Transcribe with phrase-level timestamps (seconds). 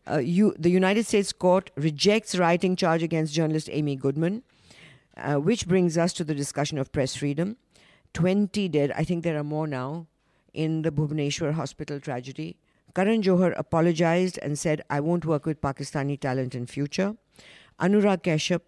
[0.09, 4.45] Uh, you, the United States Court rejects writing charge against journalist Amy Goodman,
[5.17, 7.57] uh, which brings us to the discussion of press freedom.
[8.15, 10.07] 20 dead, I think there are more now,
[10.53, 12.57] in the Bhubaneswar hospital tragedy.
[12.95, 17.17] Karan Johar apologized and said, I won't work with Pakistani talent in future.
[17.81, 18.63] Anurag Kashyap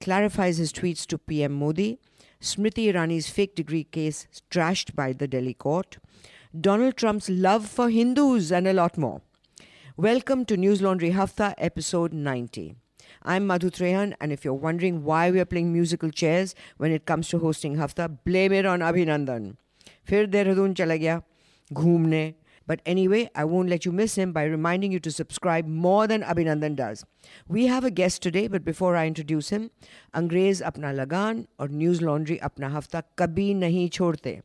[0.00, 1.98] clarifies his tweets to PM Modi.
[2.40, 5.98] Smriti Irani's fake degree case trashed by the Delhi court.
[6.58, 9.22] Donald Trump's love for Hindus and a lot more.
[9.96, 12.76] Welcome to News Laundry Hafta, episode 90.
[13.23, 17.27] I'm Madhu Trehan, and if you're wondering why we're playing musical chairs when it comes
[17.29, 19.55] to hosting Hafta, blame it on Abhinandan.
[20.07, 21.21] फिर देहरादून चला गया
[21.73, 22.33] घूमने
[22.67, 26.21] but anyway, I won't let you miss him by reminding you to subscribe more than
[26.21, 27.05] Abhinandan does.
[27.47, 29.71] We have a guest today, but before I introduce him,
[30.13, 34.41] Angrez Apna Lagan or News Laundry Apna Hafta Kabhi Nahi Chhodte.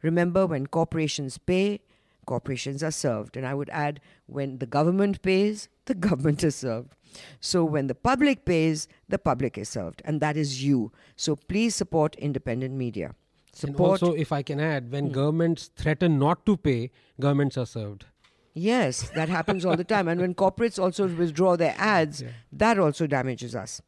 [0.00, 1.80] Remember, when corporations pay,
[2.24, 3.36] corporations are served.
[3.36, 6.94] And I would add, when the government pays, the government is served.
[7.39, 10.01] So when the public pays, the public is served.
[10.05, 10.91] And that is you.
[11.15, 13.15] So please support independent media.
[13.61, 14.01] And Support.
[14.01, 15.11] also, if I can add, when hmm.
[15.11, 18.05] governments threaten not to pay, governments are served.
[18.53, 20.07] Yes, that happens all the time.
[20.07, 23.81] And when corporates also withdraw their ads, that also damages us.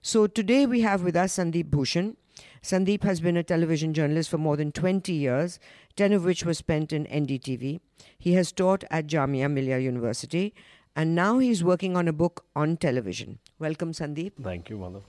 [0.00, 2.16] So today we have with us Sandeep Bhushan.
[2.62, 5.58] Sandeep has been a television journalist for more than 20 years,
[5.96, 7.80] 10 of which were spent in NDTV.
[8.18, 10.54] He has taught at Jamia Millia University,
[10.96, 13.38] and now he's working on a book on television.
[13.58, 14.32] Welcome, Sandeep.
[14.42, 15.02] Thank you, Madhav.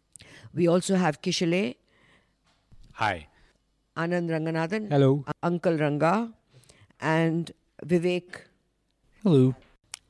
[0.54, 1.76] We also have Kishalay,
[2.94, 3.28] Hi.
[3.96, 5.26] Anand Ranganathan, Hello.
[5.44, 6.34] Uncle Ranga,
[7.00, 7.52] and
[7.86, 8.42] Vivek
[9.24, 9.56] Hello.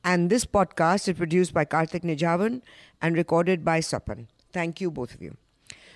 [0.04, 2.62] And this podcast is produced by Karthik Nijavan
[3.02, 4.26] and recorded by Sapan.
[4.52, 5.36] Thank you, both of you.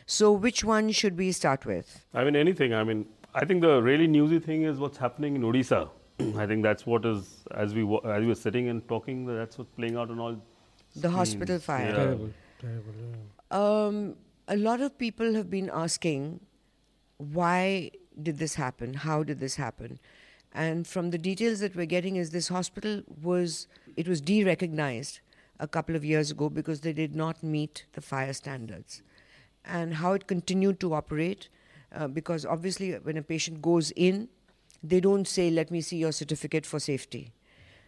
[0.06, 2.04] So, which one should we start with?
[2.12, 2.75] I mean, anything.
[2.75, 5.88] I mean, I think the really newsy thing is what's happening in Odisha.
[6.43, 9.59] I think that's what is, as we wa- as we were sitting and talking, that's
[9.59, 10.37] what's playing out on all.
[10.97, 11.87] The hospital fire.
[11.88, 11.94] Yeah.
[11.97, 12.31] Terrible.
[12.60, 12.93] Terrible.
[13.00, 13.59] yeah.
[13.59, 14.16] Um,
[14.49, 16.41] a lot of people have been asking,
[17.19, 17.91] why
[18.22, 18.94] did this happen?
[18.94, 19.99] How did this happen?
[20.53, 25.21] And from the details that we're getting, is this hospital was it was de-recognized
[25.60, 29.03] a couple of years ago because they did not meet the fire standards,
[29.65, 31.49] and how it continued to operate,
[31.94, 34.28] uh, because obviously when a patient goes in,
[34.82, 37.32] they don't say, "Let me see your certificate for safety."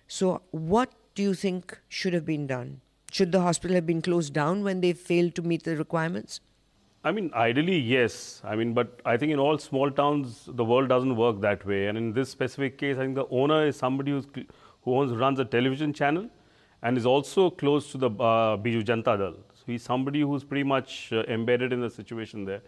[0.06, 2.80] So, what do you think should have been done?
[3.12, 6.40] Should the hospital have been closed down when they failed to meet the requirements?
[7.04, 8.40] I mean, ideally, yes.
[8.44, 11.86] I mean, but I think in all small towns, the world doesn't work that way.
[11.88, 14.26] And in this specific case, I think the owner is somebody who's,
[14.82, 16.28] who owns, runs a television channel
[16.82, 19.34] and is also close to the uh, Biju Janta Dal.
[19.54, 22.62] So he's somebody who's pretty much uh, embedded in the situation there.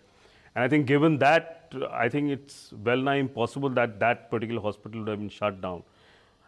[0.57, 4.61] And I think given that, uh, I think it's well nigh impossible that that particular
[4.61, 5.83] hospital would have been shut down.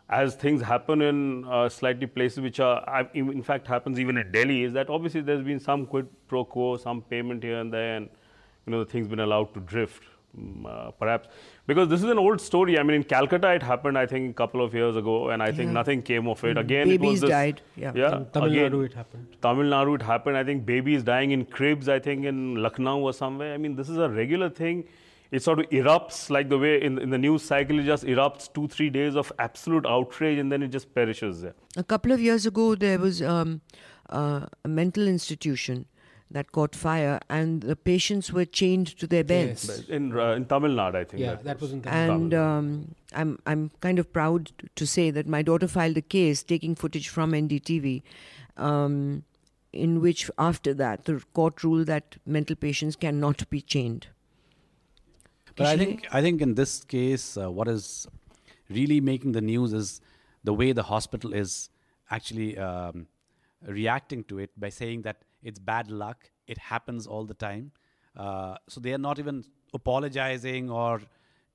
[0.09, 4.63] As things happen in uh, slightly places which are, in fact, happens even in Delhi,
[4.63, 8.09] is that obviously there's been some quid pro quo, some payment here and there, and
[8.65, 10.03] you know the thing's been allowed to drift.
[10.37, 11.29] Mm, uh, perhaps
[11.67, 12.79] because this is an old story.
[12.79, 15.51] I mean, in Calcutta it happened, I think, a couple of years ago, and I
[15.53, 15.73] think Yeah.
[15.73, 16.59] nothing came of it.
[16.59, 17.93] Again, it Babies was this, died, yeah.
[17.95, 18.17] yeah.
[18.19, 19.27] In Tamil again, Nadu, it happened.
[19.41, 20.37] Tamil Nadu, it happened.
[20.37, 21.89] I think babies dying in cribs.
[21.89, 23.55] I think in Lucknow or somewhere.
[23.55, 24.85] I mean, this is a regular thing.
[25.31, 27.79] It sort of erupts like the way in, in the news cycle.
[27.79, 31.55] It just erupts two, three days of absolute outrage, and then it just perishes there.
[31.77, 33.61] A couple of years ago, there was um,
[34.11, 35.87] uh, a mental institution
[36.31, 39.67] that caught fire, and the patients were chained to their beds.
[39.69, 39.89] Yes.
[39.89, 41.23] In uh, in Tamil Nadu, I think.
[41.23, 45.27] Yeah, that was in Tamil And um, I'm I'm kind of proud to say that
[45.27, 48.03] my daughter filed a case taking footage from NDTV,
[48.57, 49.25] um,
[49.73, 54.09] in which after that the court ruled that mental patients cannot be chained.
[55.57, 58.07] But I think I think in this case, uh, what is
[58.69, 60.01] really making the news is
[60.45, 61.71] the way the hospital is
[62.11, 63.07] actually um,
[63.67, 66.31] reacting to it by saying that it's bad luck.
[66.47, 67.73] It happens all the time.
[68.17, 69.45] Uh, so they are not even
[69.75, 71.01] apologizing or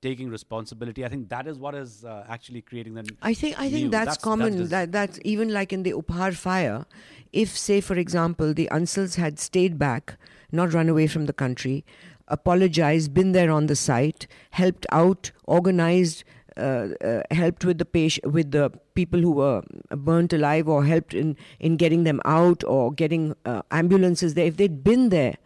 [0.00, 1.04] taking responsibility.
[1.04, 3.08] I think that is what is uh, actually creating the.
[3.22, 3.90] I think I think news.
[3.90, 4.58] that's, common.
[4.58, 6.86] just- that that's even like in the Uphaar fire.
[7.32, 10.16] If, say, for example, the Ansals had stayed back,
[10.52, 11.84] not run away from the country,
[12.28, 16.22] apologized, been there on the site, helped out, organized,
[16.56, 21.76] helped with the patient, with the people who were burnt alive, or helped in in
[21.76, 24.46] getting them out, or getting uh, ambulances there.
[24.46, 25.36] If they'd been there,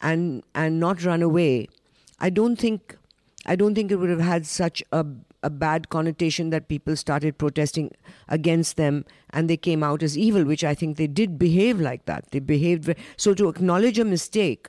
[0.00, 1.68] and and not run away,
[2.20, 2.96] I don't think
[3.46, 5.06] I don't think it would have had such a,
[5.42, 7.92] a bad connotation that people started protesting
[8.28, 12.04] against them and they came out as evil, which I think they did behave like
[12.04, 12.30] that.
[12.30, 12.84] They behaved.
[12.84, 14.68] Ve- so to acknowledge a mistake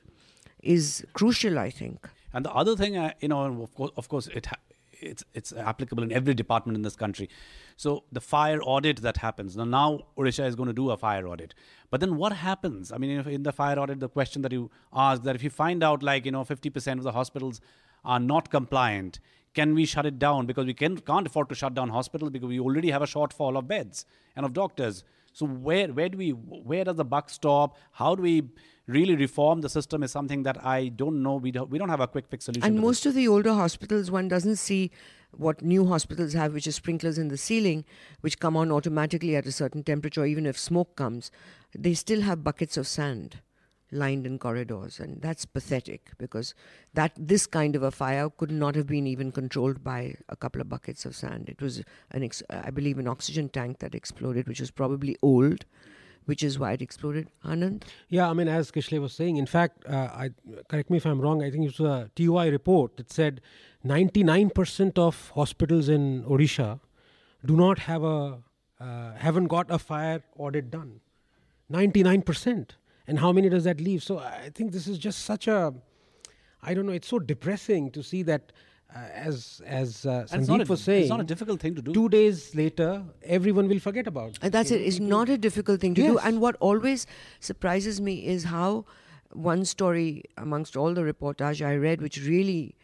[0.61, 2.07] is crucial, I think.
[2.31, 4.55] And the other thing, uh, you know, of course, of course it ha-
[5.01, 7.29] it's it's applicable in every department in this country.
[7.75, 11.27] So the fire audit that happens now, now Odisha is going to do a fire
[11.27, 11.53] audit.
[11.89, 12.91] But then what happens?
[12.91, 15.83] I mean, in the fire audit, the question that you asked that if you find
[15.83, 17.61] out like you know 50% of the hospitals
[18.03, 19.19] are not compliant,
[19.53, 22.47] can we shut it down because we can, can't afford to shut down hospitals because
[22.47, 24.05] we already have a shortfall of beds
[24.35, 25.03] and of doctors.
[25.33, 27.77] So where where do we where does the buck stop?
[27.91, 28.49] How do we
[28.87, 30.03] really reform the system?
[30.03, 31.35] Is something that I don't know.
[31.35, 32.63] We don't we don't have a quick fix solution.
[32.63, 34.91] And most of the older hospitals, one doesn't see
[35.31, 37.85] what new hospitals have, which is sprinklers in the ceiling,
[38.21, 41.31] which come on automatically at a certain temperature, even if smoke comes.
[41.77, 43.41] They still have buckets of sand
[43.91, 46.53] lined in corridors, and that's pathetic because
[46.93, 50.61] that this kind of a fire could not have been even controlled by a couple
[50.61, 51.49] of buckets of sand.
[51.49, 55.65] It was an, ex- I believe, an oxygen tank that exploded, which was probably old,
[56.25, 57.29] which is why it exploded.
[57.43, 57.83] Anand.
[58.09, 60.29] Yeah, I mean, as Kishalay was saying, in fact, uh, I
[60.67, 61.43] correct me if I'm wrong.
[61.43, 63.41] I think it was a TOI report that said
[63.85, 66.79] 99% of hospitals in Odisha
[67.45, 68.39] do not have a
[68.79, 71.01] uh, haven't got a fire audit done.
[71.71, 72.69] 99%.
[73.09, 74.01] And how many does that leave?
[74.03, 75.73] So I think this is just such a,
[76.61, 76.93] I don't know.
[76.93, 78.51] It's so depressing to see that,
[78.95, 81.75] uh, as as uh, And it's Sandeep a- was saying, it's not a difficult thing
[81.75, 81.93] to do.
[81.93, 84.37] Two days later, everyone will forget about.
[84.43, 84.81] And that's it.
[84.81, 86.17] It's not a difficult thing to do.
[86.19, 87.07] And what always
[87.39, 88.85] surprises me is how
[89.31, 92.75] one story amongst all the reportage I read, which really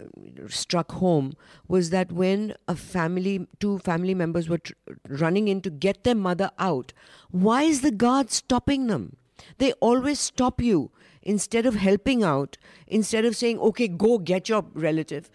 [0.00, 0.04] uh,
[0.48, 1.32] struck home,
[1.68, 4.74] was that when a family, two family members were tr-
[5.08, 6.92] running in to get their mother out,
[7.30, 9.16] why is the guard stopping them?
[9.58, 10.90] They always stop you
[11.22, 12.56] instead of helping out,
[12.86, 15.30] instead of saying, okay, go get your relative.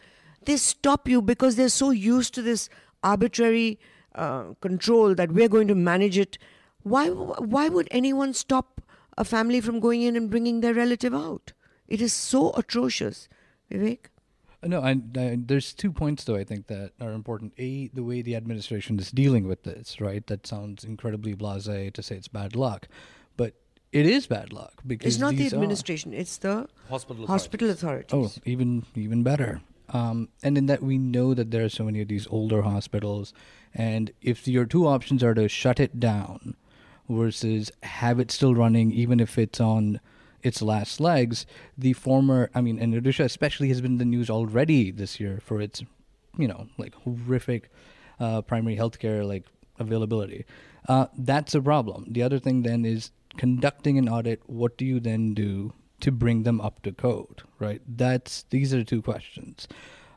[0.45, 2.69] They stop you because they're so used to this
[3.03, 3.79] arbitrary
[4.15, 6.37] uh, control that we're going to manage it.
[6.83, 8.81] Why, why would anyone stop
[9.17, 11.53] a family from going in and bringing their relative out?
[11.87, 13.29] It is so atrocious.
[13.71, 14.05] Vivek?
[14.63, 17.53] Uh, No, and uh, there's two points though I think that are important.
[17.57, 20.25] A, the way the administration is dealing with this, right?
[20.27, 22.87] That sounds incredibly blasé to say it's bad luck,
[23.35, 23.53] but
[23.99, 27.69] it is bad luck because It's not the these are- administration, it's the Hospital hospital
[27.69, 28.13] authorities.
[28.13, 29.61] Oh, even even better.
[29.89, 33.33] Um, and in that we know that there are so many of these older hospitals,
[33.73, 36.55] and if your two options are to shut it down
[37.09, 39.99] versus have it still running, even if it's on
[40.41, 41.45] its last legs,
[41.77, 45.39] the former, I mean, and Odisha especially has been in the news already this year
[45.43, 45.83] for its,
[46.37, 47.69] you know, like horrific
[48.19, 49.45] uh, primary healthcare like
[49.79, 50.45] availability.
[50.87, 52.05] Uh, that's a problem.
[52.09, 54.41] The other thing then is conducting an audit.
[54.47, 57.43] What do you then do to bring them up to code?
[57.59, 57.81] Right.
[57.87, 59.67] That's these are two questions.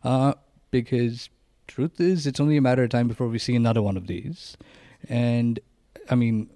[0.05, 0.35] Uh,
[0.71, 1.31] because
[1.67, 4.57] truth is, it's only a matter of time before we see another one of these,
[5.09, 5.59] and
[6.11, 6.49] I mean,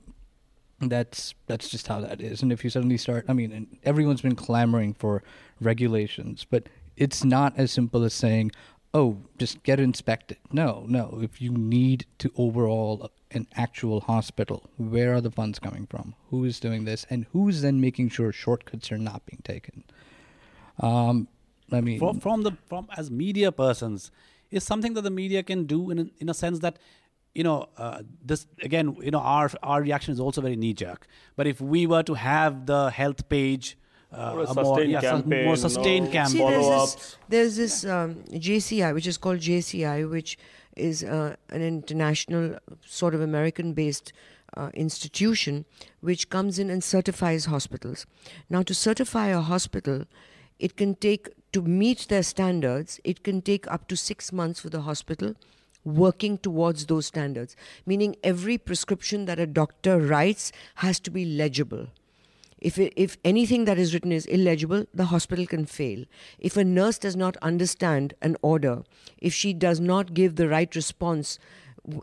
[0.81, 2.43] that's that's just how that is.
[2.43, 5.23] And if you suddenly start, I mean, and everyone's been clamoring for
[5.61, 8.53] regulations, but it's not as simple as saying,
[8.93, 11.21] "Oh, just get inspected." No, no.
[11.23, 16.15] If you need to overhaul an actual hospital, where are the funds coming from?
[16.31, 19.85] Who is doing this, and who's then making sure shortcuts are not being taken?
[20.79, 21.29] Um,
[21.73, 24.11] I mean, from, from the from as media persons
[24.51, 26.79] is something that the media can do in a, in a sense that
[27.35, 31.07] you know uh, this again you know our our reaction is also very knee jerk
[31.37, 33.77] but if we were to have the health page
[34.13, 36.13] uh, Or a more, sustained yeah, campaign, more sustained know.
[36.13, 40.39] campaign See, there's this, there's this um, JCI, which is called JCI, which
[40.77, 44.13] is uh, an international sort of American-based
[44.57, 45.65] uh, institution,
[46.01, 48.07] which comes in and certifies hospitals.
[48.49, 50.07] Now, to certify a hospital,
[50.59, 53.01] it can take to meet their standards.
[53.05, 55.35] It can take up to six months for the hospital
[55.85, 61.89] working towards those standards, meaning every prescription that a doctor writes has to be legible.
[62.61, 66.05] If, it, if anything that is written is illegible, the hospital can fail.
[66.39, 68.83] If a nurse does not understand an order,
[69.19, 71.39] if she does not give the right response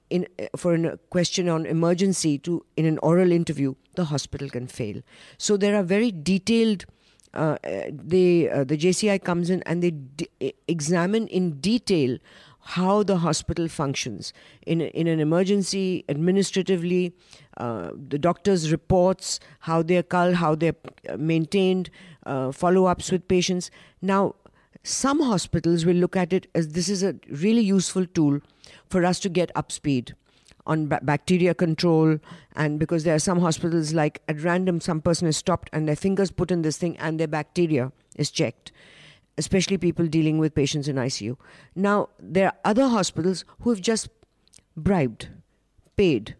[0.10, 4.68] in, uh, for a question on emergency to in an oral interview, the hospital can
[4.68, 5.02] fail.
[5.38, 6.86] So there are very detailed.
[7.34, 7.58] Uh,
[7.92, 12.18] they uh, the JCI comes in and they d- e- examine in detail
[12.76, 14.34] how the hospital functions.
[14.66, 17.14] In in an emergency administratively
[17.58, 20.76] uh, the doctor's reports how they're culled how they're
[21.10, 21.90] uh, maintained
[22.26, 23.72] uh, follow-ups with patients.
[24.02, 24.36] Now
[24.84, 28.40] some hospitals will look at it as this is a really useful tool
[28.90, 30.14] for us to get up speed
[30.66, 32.20] on ba- bacteria control
[32.56, 35.96] and because there are some hospitals like at random some person is stopped and their
[35.96, 38.72] fingers put in this thing and their bacteria is checked
[39.38, 41.38] especially people dealing with patients in ICU.
[41.76, 44.10] Now, there are other hospitals who have just
[44.76, 45.30] bribed,
[45.96, 46.36] paid.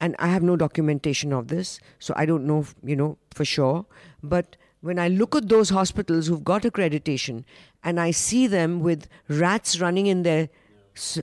[0.00, 3.84] And I have no documentation of this, so I don't know, you know, for sure.
[4.22, 7.44] But when I look at those hospitals who've got accreditation
[7.82, 10.48] and I see them with rats running in their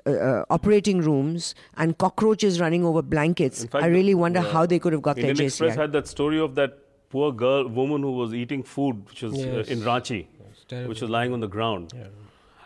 [0.06, 4.80] uh, uh, operating rooms and cockroaches running over blankets, fact, I really wonder how they
[4.80, 6.80] could have got Indian their Express had that story of that
[7.16, 9.70] poor girl, woman who was eating food, which was Yes.
[9.70, 10.22] uh, in Ranchi,
[10.68, 10.90] terrible.
[10.94, 11.94] which was lying on the ground.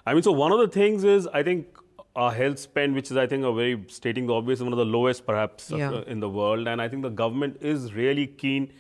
[0.05, 1.67] I mean, so one of the things is, I think
[2.15, 4.91] our health spend, which is, I think, a very stating the obvious, one of the
[4.97, 8.71] lowest perhaps uh, in the world, and I think the government is really keen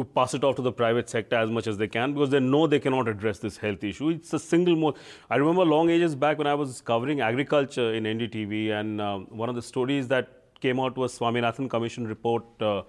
[0.00, 2.40] to pass it off to the private sector as much as they can because they
[2.48, 4.10] know they cannot address this health issue.
[4.16, 4.98] It's a single most.
[5.30, 9.48] I remember long ages back when I was covering agriculture in NDTV, and um, one
[9.54, 10.28] of the stories that
[10.66, 12.44] came out was Swaminathan Commission report.
[12.60, 12.82] Uh,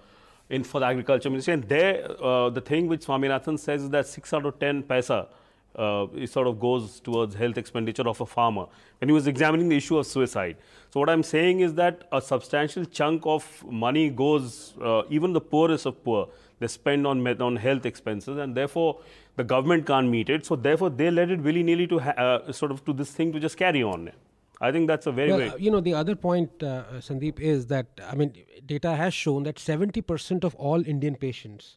[0.50, 4.06] in for the agriculture ministry, and there uh, the thing which Swaminathan says is that
[4.06, 5.26] six out of ten paisa
[5.76, 8.66] uh, sort of goes towards health expenditure of a farmer
[8.98, 10.56] when he was examining the issue of suicide.
[10.90, 15.40] So what I'm saying is that a substantial chunk of money goes, uh, even the
[15.40, 16.28] poorest of poor,
[16.58, 19.00] they spend on on health expenses, and therefore
[19.36, 20.46] the government can't meet it.
[20.46, 23.32] So therefore they let it willy nilly to ha- uh, sort of to this thing
[23.34, 24.10] to just carry on.
[24.60, 26.92] I think that's a very Well, very uh, you know, the other point, uh, uh,
[26.94, 28.34] Sandeep, is that I mean,
[28.66, 31.76] data has shown that 70% of all Indian patients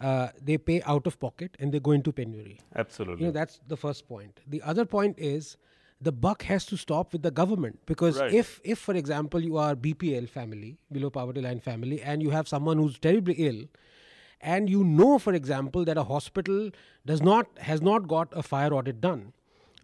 [0.00, 2.60] uh, they pay out of pocket and they go into penury.
[2.74, 3.22] absolutely.
[3.24, 4.40] You know, that's the first point.
[4.46, 5.56] The other point is
[6.00, 8.34] the buck has to stop with the government because Right.
[8.34, 12.46] if, if for example, you are BPL family, below poverty line family, and you have
[12.46, 13.64] someone who's terribly ill,
[14.42, 16.70] and you know, for example, that a hospital
[17.06, 19.32] does not has not got a fire audit done.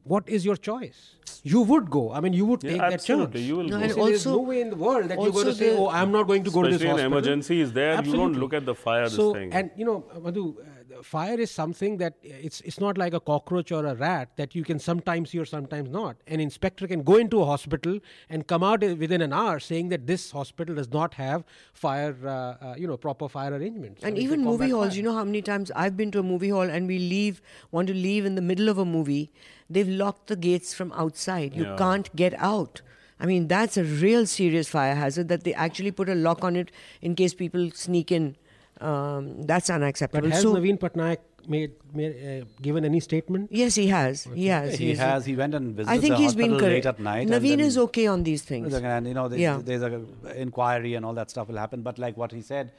[0.05, 1.15] What is your choice?
[1.45, 2.13] You would go.
[2.13, 3.49] I mean, you would Yeah, take that absolutely, chance.
[3.49, 3.83] you will No, go.
[3.85, 6.11] and See, there's no way in the world that you're going to say, "Oh, I'm
[6.13, 8.53] not going to go to this Especially in hospital." emergency is there, you don't look
[8.53, 9.53] at the fire, this So, thing.
[9.53, 13.21] and you know, Madhu, uh, the fire is something that it's it's not like a
[13.21, 16.17] cockroach or a rat that you can sometimes see or sometimes not.
[16.27, 20.07] An inspector can go into a hospital and come out within an hour saying that
[20.07, 24.03] this hospital does not have fire, uh, uh, you know, proper fire arrangements.
[24.03, 24.97] And I mean, even movie halls, fire.
[24.97, 27.89] you know how many times I've been to a movie hall and we leave, want
[27.89, 29.33] to leave in the middle of a movie,
[29.71, 31.55] they've locked the gates from outside.
[31.55, 31.77] You Yeah.
[31.77, 32.83] can't get out.
[33.21, 36.57] I mean, that's a real serious fire hazard that they actually put a lock on
[36.57, 38.37] it in case people sneak in.
[38.83, 40.31] Um, that's But unacceptable.
[40.31, 43.51] has so, Naveen Patnaik made, made uh, given any statement?
[43.53, 44.25] yes, he has.
[44.35, 44.75] He has.
[44.77, 45.25] He He's- has.
[45.25, 47.29] He went and visited I think the he's been hospital late at night.
[47.29, 48.75] and Naveen is okay on these things.
[48.75, 49.61] And you know, there's, Yeah.
[49.63, 50.03] there's a
[50.47, 51.83] inquiry and all that stuff will happen.
[51.83, 52.73] But like what he said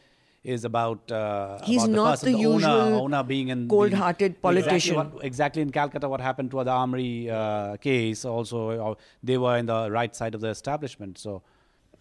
[0.43, 4.35] is about uh, He's about the not person, the owner, usual owner being in cold-hearted
[4.35, 4.75] the- politician.
[4.95, 8.25] Exactly, what, exactly in Calcutta, what happened to the Amri uh, case.
[8.25, 11.17] Also, uh, they were in the right side of the establishment.
[11.17, 11.41] So.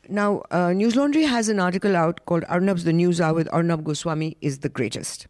[0.08, 3.84] Now, uh, News Laundry has an article out called Arnab's The News Hour with Arnab
[3.84, 5.28] Goswami is the greatest.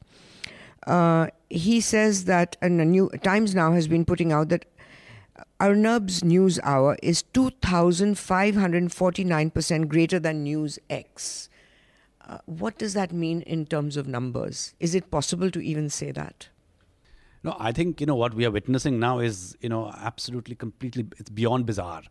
[0.87, 4.64] Uh, he says that, and New Times now has been putting out that
[5.61, 11.50] Arnab's News Hour is 2,549% greater than News X.
[12.26, 14.73] Uh, what does that mean in terms of numbers?
[14.81, 16.49] Is it possible to even say that?
[17.45, 21.05] No, I think you know what we are witnessing now is you know absolutely completely
[21.19, 22.05] it's beyond bizarre.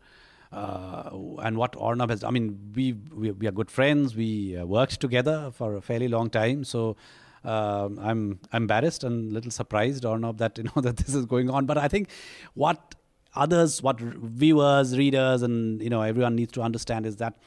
[0.52, 1.10] Uh,
[1.44, 4.16] and what Arnab has, I mean, we, we we are good friends.
[4.16, 6.66] We uh, worked together for a fairly long time.
[6.66, 6.98] So
[7.44, 11.50] um, I'm embarrassed and a little surprised, Arnab, that you know that this is going
[11.50, 11.66] on.
[11.66, 12.10] But I think
[12.54, 12.96] what
[13.34, 17.38] others, what viewers, readers, and you know everyone needs to understand is that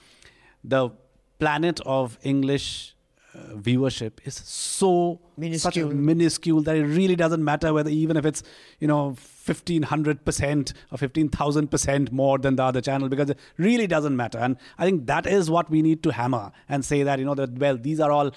[0.63, 0.91] the
[1.39, 2.97] planet of English
[3.35, 5.21] uh, viewership is so
[5.57, 5.91] such a Minuscule.
[5.91, 8.43] minuscule that it really doesn't matter whether even if it's
[8.81, 9.15] you know
[9.47, 14.39] 1500% or 15000% more than the other channel because it really doesn't matter.
[14.39, 17.35] And i think that is what we need to hammer and say that you know
[17.35, 18.31] that well these are all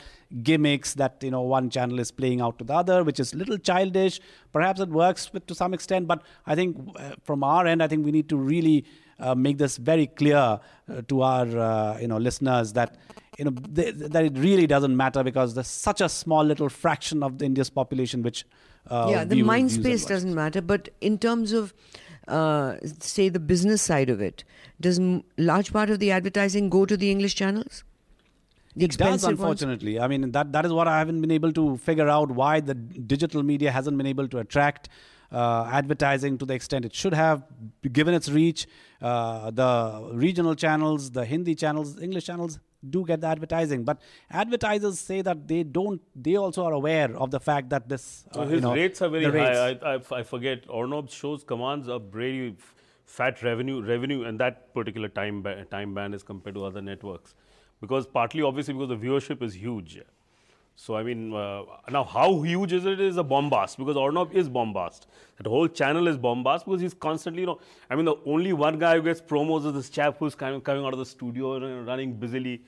[0.44, 3.58] gimmicks that you know one channel is playing out to the other which is little
[3.58, 4.20] childish.
[4.52, 7.88] Perhaps it works with, to some extent but i think uh, from our end i
[7.88, 8.86] think we need to really
[9.20, 12.96] uh, make this very clear uh, to our uh, you know listeners that
[13.38, 17.24] you know th- that it really doesn't matter because there's such a small little fraction
[17.24, 18.46] of the India's population which
[18.90, 20.62] uh, yeah, the mind space doesn't matter.
[20.62, 21.74] But in terms of,
[22.28, 24.44] uh, say, the business side of it,
[24.80, 27.84] does m- large part of the advertising go to the English channels?
[28.76, 29.40] The It does, expensive ones?
[29.40, 30.00] unfortunately.
[30.00, 32.76] I mean, that, that is what I haven't been able to figure out why the
[32.76, 34.90] digital media hasn't been able to attract
[35.32, 37.44] uh, advertising to the extent it should have,
[37.92, 38.68] given its reach.
[39.02, 42.60] Uh, the regional channels, the Hindi channels, English channels
[42.90, 46.02] do get the advertising, but advertisers say that they don't.
[46.16, 48.26] They also are aware of the fact that this.
[48.34, 49.70] So uh, his you know, rates are very high.
[49.70, 50.68] I, I, I forget.
[50.68, 52.56] Arnab's shows commands a very
[53.06, 57.36] fat revenue revenue, and that particular time ba- time band is compared to other networks,
[57.82, 60.00] because partly obviously because the viewership is huge.
[60.80, 64.48] So I mean, uh, now how huge is it is a bombast because Arnab is
[64.48, 65.08] bombast.
[65.38, 68.78] That whole channel is bombast because he's constantly, you know, I mean, the only one
[68.78, 71.56] guy who gets promos is this chap who's kind of coming out of the studio
[71.56, 72.62] and running busily.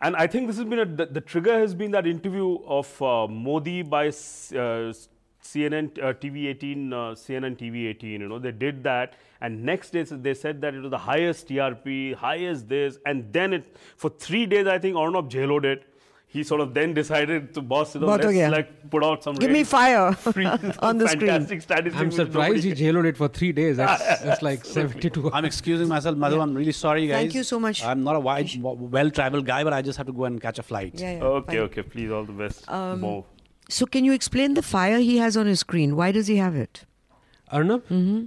[0.00, 3.00] And I think this has been a, the, the trigger has been that interview of
[3.00, 8.20] uh, Modi by uh, CNN uh, TV 18, uh, CNN TV 18.
[8.20, 11.46] You know, they did that, and next day they said that it was the highest
[11.46, 15.84] TRP, highest this, and then it for three days I think Arnab jailed it.
[16.34, 18.50] He sort of then decided to boss, you know, Bahut let's gaya.
[18.50, 20.46] like put out some Give me fire free,
[20.78, 21.26] on the screen.
[21.30, 21.96] fantastic statistics.
[22.00, 23.76] I'm surprised he nobody- jailed it for three days.
[23.76, 26.40] That's, that's like 72 I'm excusing myself, Madhu.
[26.40, 27.16] I'm really sorry, guys.
[27.18, 27.84] Thank you so much.
[27.84, 30.62] I'm not a wide, well-traveled guy, but I just have to go and catch a
[30.62, 30.94] flight.
[30.98, 31.64] Yeah, yeah, Okay, fine.
[31.66, 32.66] okay, please, all the best.
[32.70, 33.24] Um, More.
[33.68, 35.96] So, can you explain the fire he has on his screen?
[35.96, 36.84] Why does he have it?
[37.50, 37.82] Arnab?
[37.88, 38.24] Mm-hmm.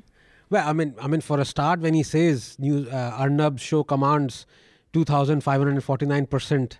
[0.51, 3.83] Well, I mean, I mean, for a start, when he says news, uh, Arnab's show
[3.83, 4.45] commands
[4.93, 6.79] 2,549 percent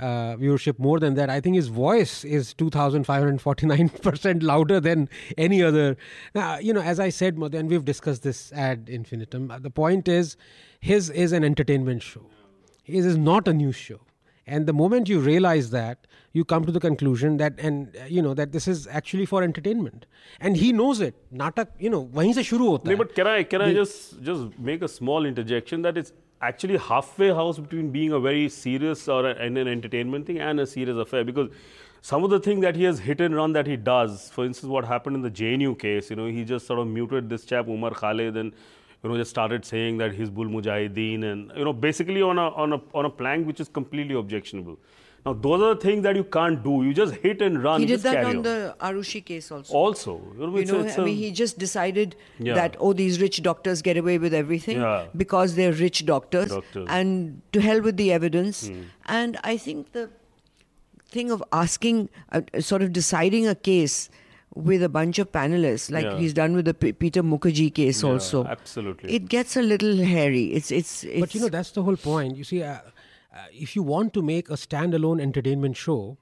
[0.00, 1.30] uh, viewership more than that.
[1.30, 5.96] I think his voice is 2,549% louder than any other.
[6.34, 10.08] Now, you know, as I said, and we've discussed this ad infinitum, uh, the point
[10.08, 10.36] is
[10.80, 12.24] his is an entertainment show,
[12.82, 14.00] his is not a news show.
[14.46, 18.22] And the moment you realize that, you come to the conclusion that, and uh, you
[18.22, 20.06] know, that this is actually for entertainment.
[20.40, 21.14] And he knows it.
[21.32, 22.96] Natak, you know, wahin se shuru hota.
[22.96, 27.28] But can I, can I just, just make a small interjection that it's actually halfway
[27.28, 30.96] house between being a very serious or a, and an entertainment thing and a serious
[30.96, 31.50] affair because
[32.02, 34.70] some of the things that he has hit and run that he does, for instance,
[34.70, 37.68] what happened in the JNU case, you know, he just sort of muted this chap
[37.68, 38.54] Umar Khalid and
[39.02, 42.48] you know just started saying that he's Bull Mujahideen and you know basically on a
[42.50, 44.78] on a on a plank which is completely objectionable.
[45.26, 46.82] Now those are the things that you can't do.
[46.82, 47.80] You just hit and run.
[47.80, 49.74] he did that carry on the Aarushi case also.
[49.74, 50.20] also.
[50.38, 52.54] You know, you it's, it's I a- mean, he just decided Yeah.
[52.54, 55.06] that oh, these rich doctors get away with everything Yeah.
[55.16, 56.86] because they're rich doctors, Doctors.
[56.88, 58.68] and to hell with the evidence.
[58.68, 58.80] Hmm.
[59.06, 60.08] And I think the
[61.08, 64.08] thing of asking, uh, sort of deciding a case
[64.54, 66.18] with a bunch of panelists, like Yeah.
[66.18, 69.12] he's done with the P- Peter Mukerjea case Yeah, also, absolutely.
[69.14, 70.46] it gets a little hairy.
[70.60, 72.36] It's it's, it's But you know, that's the whole point.
[72.36, 72.78] You see, uh,
[73.52, 76.18] if you want to make a standalone entertainment show,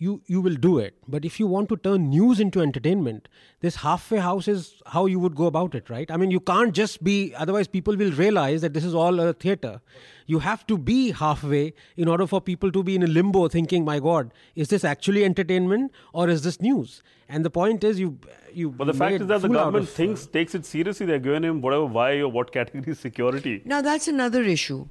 [0.00, 0.94] you, you will do it.
[1.08, 3.28] But if you want to turn news into entertainment,
[3.60, 6.08] this halfway house is how you would go about it, right?
[6.10, 9.32] I mean, you can't just be, otherwise, people will realize that this is all a
[9.32, 9.80] theater.
[10.26, 13.84] You have to be halfway in order for people to be in a limbo thinking,
[13.84, 17.02] my God, is this actually entertainment or is this news?
[17.28, 18.18] And the point is, you.
[18.52, 21.06] you But the fact is that the government of, uh, thinks takes it seriously.
[21.06, 23.62] They're giving him whatever why or what category security.
[23.64, 24.88] Now that's another issue.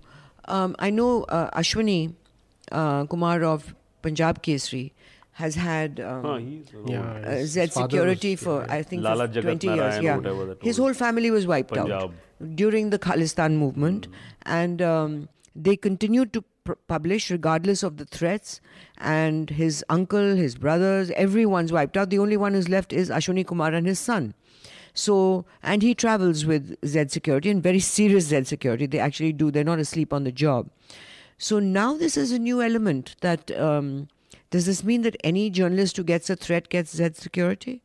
[0.47, 2.13] Um, I know uh, Ashwini
[2.71, 4.91] uh, Kumar of Punjab Kesari
[5.33, 6.37] has had um, Huh,
[6.87, 8.73] Yeah, uh, Z security was- for yeah.
[8.73, 9.99] I think Lala for Jagat 20 years.
[10.03, 11.91] Yeah, whatever his whole family was wiped Punjab.
[11.91, 12.13] out
[12.55, 14.07] during the Khalistan movement,
[14.45, 18.61] and um, they continued to pr- publish regardless of the threats.
[18.97, 22.09] And his uncle, his brothers, everyone's wiped out.
[22.09, 24.33] The only one who's left is Ashwini Kumar and his son.
[24.97, 28.87] So, and he travels with Z Security and very serious Z Security.
[28.87, 30.69] They actually do, they're not asleep on the job.
[31.37, 34.07] So now this is a new element that, um,
[34.49, 37.83] does this mean that any journalist who gets a threat gets Z Security?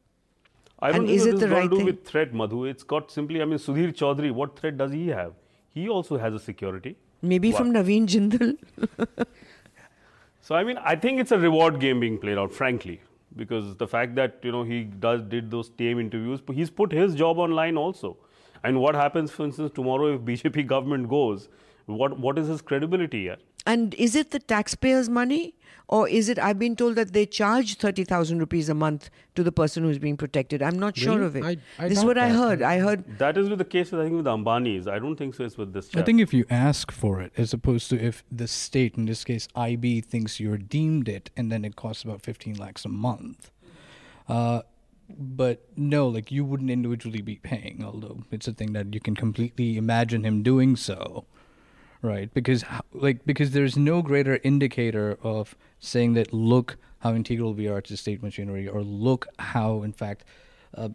[0.81, 1.87] I don't And think is it the right to do thing?
[1.87, 2.65] with threat, Madhu.
[2.65, 5.35] It's got simply, I mean, Sudhir Chaudhary, what threat does he have?
[5.75, 6.97] He also has a security.
[7.21, 8.57] Maybe Wha- from Naveen Jindal?
[10.45, 13.01] So I mean, I think it's a reward game being played out, frankly,
[13.37, 17.15] because the fact that you know he does did those tame interviews, he's put his
[17.15, 18.17] job online also.
[18.65, 21.49] And what happens, for instance, tomorrow if BJP government goes,
[21.87, 23.39] what what is his credibility here?
[23.67, 25.55] And is it the taxpayers' money?
[25.89, 29.53] Or is it, I've been told that they charge 30,000 rupees a month to the
[29.53, 30.63] person who's being protected.
[30.63, 31.27] I'm not sure Really?
[31.27, 31.45] of it.
[31.79, 32.63] I- I this is doubt what I heard.
[32.63, 34.89] I heard That is with the case, I think, with the Ambanis.
[34.89, 35.45] I don't think so.
[35.45, 35.91] It's with this.
[35.95, 39.23] I think if you ask for it, as opposed to if the state, in this
[39.23, 43.51] case IB, thinks you're deemed it, and then it costs about 15 lakhs a month.
[44.29, 44.63] Uh,
[45.11, 49.15] but no, like you wouldn't individually be paying, although it's a thing that you can
[49.15, 51.27] completely imagine him doing so,
[52.03, 52.33] right?
[52.35, 57.81] Because like because there's no greater indicator of saying that look how integral we are
[57.81, 60.25] to state machinery, or look how in fact
[60.77, 60.91] uh,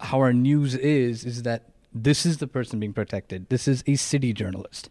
[0.00, 3.48] how our news is is that this is the person being protected.
[3.48, 4.88] This is a city journalist.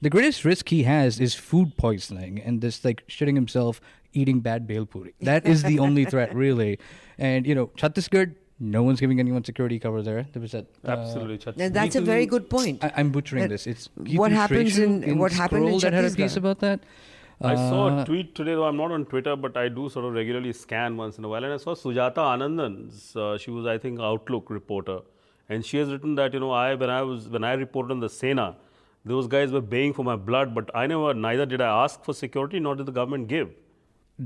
[0.00, 3.80] The greatest risk he has is food poisoning and this like shitting himself
[4.12, 5.14] eating bad bhel puri.
[5.20, 6.78] That is the only threat really.
[7.18, 10.26] And you know, Chhattisgarh, no one's giving anyone security cover there.
[10.32, 11.38] There was that uh, absolutely.
[11.38, 12.84] Chhat- Now, that's a very good point.
[12.84, 13.66] I, I'm butchering That- this.
[13.66, 13.88] It's
[14.22, 16.80] what happens Shrestha in- what happened in Scroll that had a piece about that.
[17.50, 20.04] I saw Uh, a tweet today, though I'm not on Twitter, but I do sort
[20.08, 21.42] of regularly scan once in a while.
[21.48, 24.98] And I saw Sujata Anandan's, uh, she was, I think, Outlook reporter.
[25.48, 27.98] And she has written that, you know, I when I was when I reported on
[28.06, 28.46] the Sena,
[29.04, 32.14] those guys were baying for my blood, but I never, neither did I ask for
[32.14, 33.50] security, nor did the government give.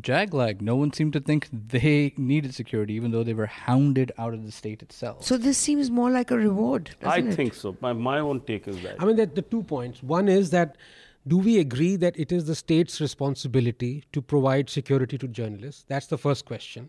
[0.00, 4.34] Jaglag, no one seemed to think they needed security, even though they were hounded out
[4.34, 5.24] of the state itself.
[5.24, 6.90] So this seems more like a reward.
[7.02, 7.36] I doesn't it?
[7.36, 7.76] think so.
[7.80, 8.96] My, my own take is that.
[9.00, 10.02] I mean, the, the two points.
[10.02, 10.76] One is that
[11.26, 15.84] do we agree that it is the state's responsibility to provide security to journalists?
[15.88, 16.88] That's the first question.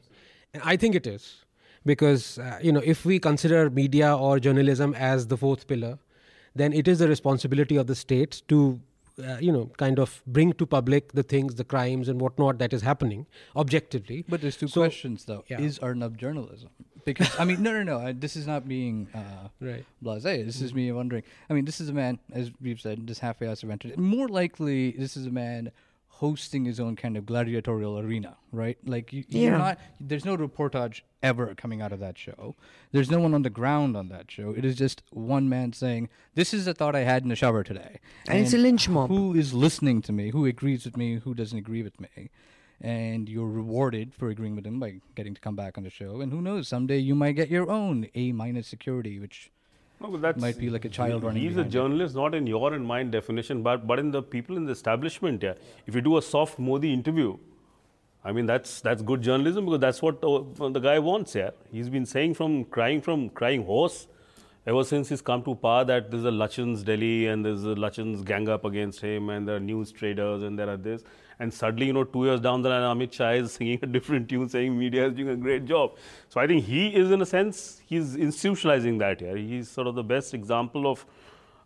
[0.53, 1.43] And I think it is.
[1.85, 5.97] Because, uh, you know, if we consider media or journalism as the fourth pillar,
[6.53, 8.79] then it is the responsibility of the state to,
[9.23, 12.73] uh, you know, kind of bring to public the things, the crimes and whatnot that
[12.73, 13.25] is happening
[13.55, 14.23] objectively.
[14.29, 15.43] But there's two So- questions though.
[15.47, 15.59] yeah.
[15.61, 16.69] Is Arnab journalism?
[17.05, 17.99] Because I mean, no, no, no.
[18.05, 19.85] I, this is not being uh, Right.
[20.03, 20.45] blasé.
[20.45, 21.23] This is me wondering.
[21.49, 23.97] I mean, this is a man, as we've said, this halfway house event.
[23.97, 25.71] More likely, this is a man
[26.17, 28.77] hosting his own kind of gladiatorial arena, right?
[28.85, 29.79] Like you, you're not.
[29.99, 32.55] There's no reportage ever coming out of that show.
[32.91, 34.51] There's no one on the ground on that show.
[34.51, 37.63] It is just one man saying, "This is a thought I had in the shower
[37.63, 39.09] today," And it's a lynch mob.
[39.09, 40.31] Who is listening to me?
[40.31, 41.15] Who agrees with me?
[41.23, 42.29] Who doesn't agree with me?
[42.79, 46.21] and you're rewarded for agreeing with him by getting to come back on the show.
[46.21, 49.49] And who knows, someday you might get your own A minus security, which
[49.99, 52.73] No, but that's, might be like a child running He's a journalist, not in your
[52.73, 55.41] and mine definition, but but in the people in the establishment.
[55.43, 55.53] Yeah,
[55.87, 57.37] if you do a soft Modi interview,
[58.23, 61.33] I mean that's that's good journalism because that's what uh, the guy wants.
[61.33, 64.07] Yeah, he's been saying from crying from crying horse
[64.67, 68.23] ever since he's come to power that there's a Lutyens Delhi and there's a Lutyens
[68.25, 71.03] gang up against him and there are news traders and there are this.
[71.39, 74.27] And suddenly, you know, two years down the line, Amit Shah is singing a different
[74.27, 75.91] tune saying media is doing a great job.
[76.29, 79.37] So I think he is, in a sense, he's institutionalizing that here.
[79.37, 81.05] He's sort of the best example of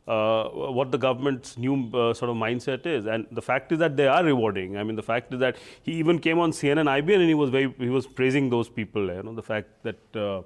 [0.07, 3.05] uh, what the government's new uh, sort of mindset is.
[3.05, 4.77] And the fact is that they are rewarding.
[4.77, 7.49] I mean, the fact is that he even came on CNN, IBN, and he was
[7.49, 9.07] very, he was praising those people.
[9.07, 10.45] You know, the fact that uh, that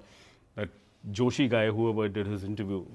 [1.11, 2.85] Joshi guy, whoever did his interview.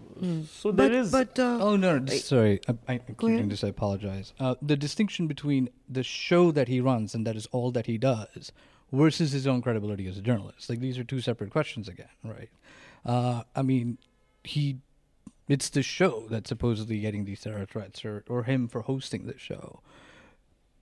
[0.50, 1.12] So But, there is.
[1.12, 1.98] but uh, Oh no!
[1.98, 3.62] no just, sorry, I, I keep doing this.
[3.64, 4.32] I apologize.
[4.38, 7.98] Uh, the distinction between the show that he runs and that is all that he
[7.98, 8.52] does,
[8.92, 10.68] versus his own credibility as a journalist.
[10.68, 12.50] Like these are two separate questions again, right?
[13.04, 13.98] Uh, I mean,
[14.44, 14.78] he,
[15.48, 19.38] it's the show that's supposedly getting these terror threats, or or him for hosting the
[19.38, 19.80] show.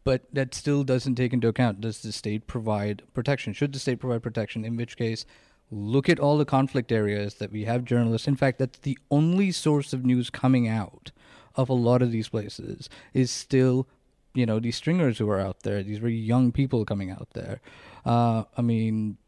[0.04, 3.52] But that still doesn't take into account does the state provide protection?
[3.52, 4.64] Should the state provide protection?
[4.64, 5.26] In which case,
[5.70, 8.26] look at all the conflict areas that we have journalists.
[8.26, 11.10] In fact, that's the only source of news coming out
[11.56, 13.86] of a lot of these places is still,
[14.34, 17.60] you know, these stringers who are out there, these very young people coming out there.
[18.06, 19.18] Uh, I mean,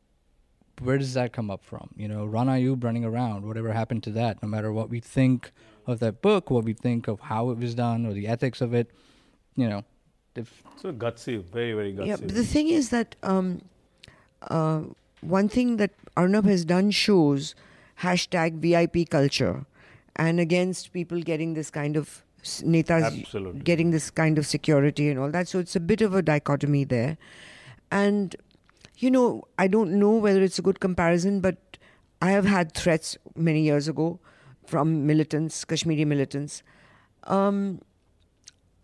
[0.81, 1.91] where does that come up from?
[1.97, 5.53] You know, Rana Ayyub running around, whatever happened to that, no matter what we think
[5.87, 8.73] of that book, what we think of how it was done or the ethics of
[8.73, 8.91] it,
[9.57, 9.85] you know,
[10.37, 12.07] if so gutsy, very, very gutsy.
[12.07, 13.63] Yeah, but the thing is that um,
[14.43, 14.83] uh,
[15.21, 17.55] one thing that Arnab has done shows
[18.03, 19.67] hashtag VIP culture
[20.17, 23.61] and against people getting this kind of netas Absolutely.
[23.61, 25.49] getting this kind of security and all that.
[25.49, 27.19] So it's a bit of a dichotomy there.
[27.91, 28.35] And,
[28.99, 31.57] you know, I don't know whether it's a good comparison, but
[32.23, 34.21] I have had threats many years ago
[34.67, 36.63] from militants, Kashmiri militants.
[37.25, 37.81] Um,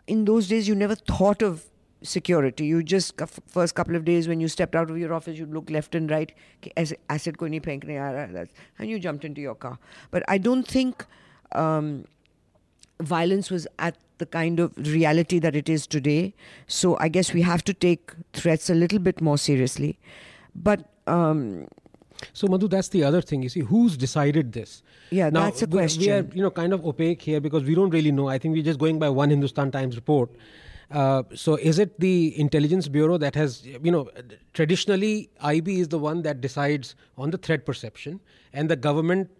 [0.06, 1.64] in those days, you never thought of
[2.02, 2.66] security.
[2.66, 5.70] You just first couple of days when you stepped out of your office, you look
[5.70, 6.32] left and right.
[6.76, 6.98] I said,
[7.38, 9.78] nahi phenkne and you jumped into your car.
[10.10, 11.04] But I don't think
[11.52, 12.04] um,
[13.00, 16.34] violence was at the kind of reality that it is today.
[16.66, 19.98] So I guess we have to take threats a little bit more seriously.
[20.54, 21.68] But um,
[22.32, 23.42] so Madhu, that's the other thing.
[23.42, 24.82] You see, who's decided this?
[25.10, 26.02] Yeah, now, that's a question.
[26.02, 28.28] We are, you know, kind of opaque here because we don't really know.
[28.28, 30.30] I think we're just going by one Hindustan Times report,
[30.90, 34.08] uh, so, is it the intelligence bureau that has, you know,
[34.54, 38.20] traditionally IB is the one that decides on the threat perception,
[38.52, 39.30] and the government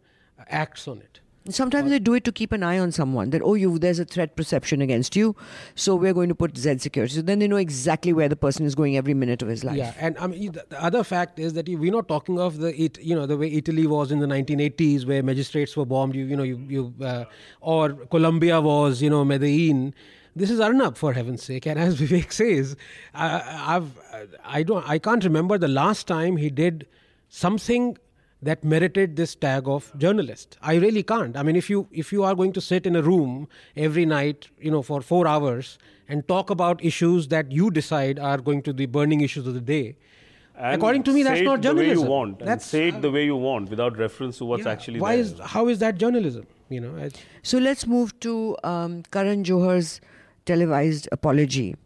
[0.49, 1.21] acts on it.
[1.49, 4.05] Sometimes they do it to keep an eye on someone that, oh, you there's a
[4.05, 5.37] threat perception against you,
[5.77, 7.15] so we're going to put Z security.
[7.15, 9.77] So then they know exactly where the person is going every minute of his life.
[9.77, 12.75] Yeah, and I mean the, the other fact is that we're not talking of the
[12.81, 16.17] it, you know the way Italy was in the 1980s, where magistrates were bombed.
[16.17, 17.25] You you know you you uh,
[17.61, 19.95] or Colombia was you know Medellin.
[20.38, 22.77] This is Arnab for heaven's sake, and as Vivek says,
[23.14, 23.90] I, I've
[24.44, 26.87] I don't I can't remember the last time he did
[27.29, 27.96] something
[28.42, 30.59] that merited this tag of journalist.
[30.61, 31.37] I really can't.
[31.38, 34.49] I mean, if you if you are going to sit in a room every night,
[34.61, 38.75] you know, for four hours and talk about issues that you decide are going to
[38.75, 39.96] be burning issues of the day,
[40.55, 42.05] And according to me, that's say not it the way journalism.
[42.05, 42.38] you want.
[42.40, 45.14] and That's say it the way you want without reference to what's yeah, actually why
[45.16, 45.25] there.
[45.25, 46.46] is how is that journalism?
[46.77, 47.09] You know, I,
[47.42, 49.90] So let's move to um, Karan Johar's
[50.47, 51.77] televised apology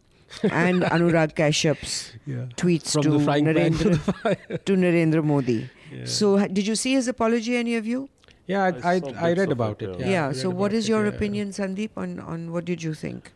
[0.43, 2.13] and Anurag Kashyap's
[2.55, 5.69] tweets from to the frying pan to Narendra, to Narendra Modi.
[6.05, 8.09] So ha- did you see his apology, any of you?
[8.47, 9.99] Yeah, I I, I, I read about it, it.
[9.99, 10.09] yeah.
[10.09, 10.31] Yeah.
[10.31, 11.13] So what is what about is it, your yeah.
[11.15, 13.33] opinion, Sandeep, on, on what did you think?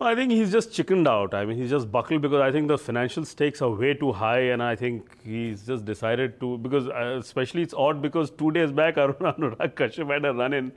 [0.00, 1.32] I think he's just chickened out.
[1.32, 4.40] I mean, he's just buckled because I think the financial stakes are way too high,
[4.54, 6.58] and I think he's just decided to.
[6.58, 10.72] Because uh, especially it's odd because two days back, Arun Anurag Kashyap had a run-in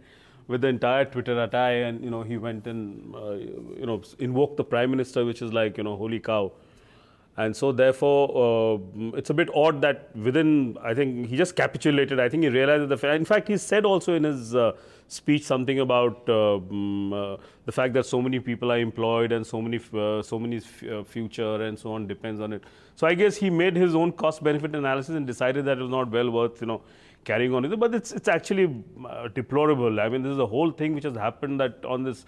[0.47, 4.63] with the entire Twitterati, and you know he went and uh, you know invoked the
[4.63, 6.51] prime minister, which is like you know holy cow.
[7.37, 12.17] And so, therefore, uh, it's a bit odd that within, I think he just capitulated.
[12.17, 14.71] I think he realized that the, in fact, he said also in his uh,
[15.09, 16.59] speech something about uh,
[17.65, 21.03] the fact that so many people are employed and so many, uh, so many uh,
[21.03, 22.63] future and so on depends on it.
[22.95, 26.09] So I guess he made his own cost-benefit analysis and decided that it was not
[26.09, 26.81] well worth, you know,
[27.25, 27.79] carrying on with it.
[27.79, 28.67] But it's it's actually
[29.33, 29.99] deplorable.
[29.99, 32.25] I mean, this is a whole thing which has happened that on this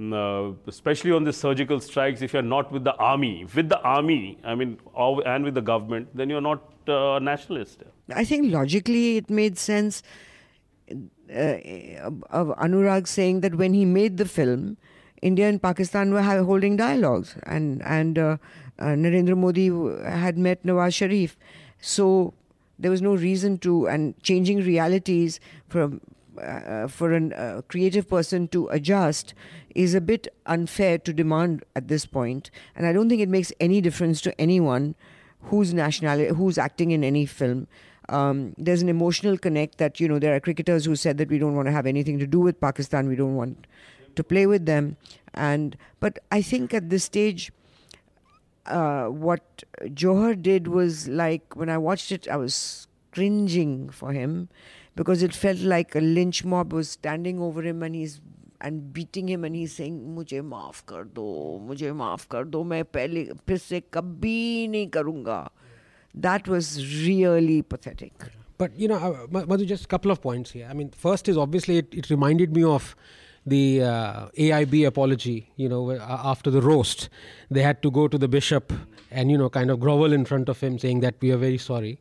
[0.00, 4.38] uh, especially on the surgical strikes, if you're not with the army, with the army,
[4.44, 7.82] I mean, or, and with the government, then you're not uh, a nationalist.
[8.14, 10.02] I think logically it made sense
[10.90, 11.56] uh,
[12.30, 14.76] of Anurag saying that when he made the film,
[15.22, 18.36] India and Pakistan were holding dialogues, and and uh,
[18.78, 19.68] uh, Narendra Modi
[20.08, 21.36] had met Nawaz Sharif,
[21.80, 22.34] so
[22.78, 26.00] there was no reason to and changing realities from
[26.40, 29.32] uh, for a uh, creative person to adjust
[29.74, 32.50] is a bit unfair to demand at this point.
[32.74, 34.94] and I don't think it makes any difference to anyone
[35.42, 37.66] whose nationality, who's acting in any film.
[38.08, 41.38] Um, there's an emotional connect that you know there are cricketers who said that we
[41.38, 43.66] don't want to have anything to do with Pakistan, we don't want
[44.14, 44.96] to play with them,
[45.34, 47.52] and but I think at this stage
[48.65, 54.49] Uh, what Johar did was like when I watched it, I was cringing for him
[54.95, 58.21] because it felt like a lynch mob was standing over him and he's
[58.61, 61.25] and beating him and he's saying मुझे माफ कर दो
[61.67, 65.47] मुझे माफ कर दो मैं पहले फिर से कभी नहीं करूँगा
[66.13, 66.69] that was
[67.07, 68.13] really pathetic
[68.57, 71.37] but you know uh, Madhu, just a couple of points here I mean first is
[71.37, 72.95] obviously it, it reminded me of
[73.46, 77.08] the uh, AIB apology, you know, after the roast,
[77.50, 78.72] they had to go to the bishop
[79.10, 81.58] and, you know, kind of grovel in front of him saying that we are very
[81.58, 82.00] sorry.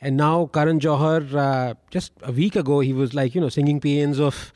[0.00, 3.80] And now Karan Johar, uh, just a week ago, he was like, you know, singing
[3.80, 4.52] paeans of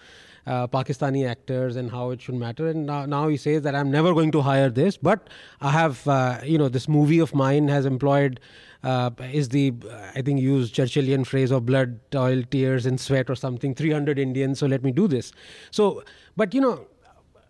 [0.47, 2.69] uh, Pakistani actors and how it should matter.
[2.69, 5.29] And now, now he says that I'm never going to hire this, but
[5.61, 8.41] I have, uh, you know, this movie of mine has employed.
[8.85, 9.75] Uh, is the
[10.15, 13.75] I think used Churchillian phrase of blood, toil, tears, and sweat or something.
[13.75, 15.33] 300 Indians, so let me do this.
[15.73, 16.05] So,
[16.37, 16.87] but you know,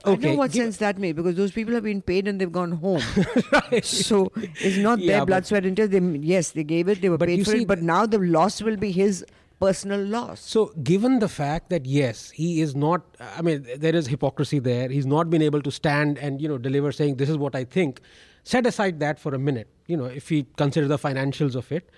[0.06, 0.28] Okay.
[0.28, 2.52] I know what Give sense that made because those people have been paid and they've
[2.52, 3.02] gone home.
[3.52, 3.84] right.
[3.84, 5.88] So it's not yeah, their blood, sweat, and tears.
[5.90, 8.76] They, yes, they gave it, they were paid for it, but now the loss will
[8.76, 9.24] be his
[9.58, 10.40] personal loss.
[10.40, 14.88] So, given the fact that yes, he is not, I mean, there is hypocrisy there.
[14.88, 17.64] He's not been able to stand and you know deliver, saying this is what I
[17.64, 18.00] think.
[18.44, 19.68] Set aside that for a minute.
[19.86, 21.90] You know, if we consider the financials of it,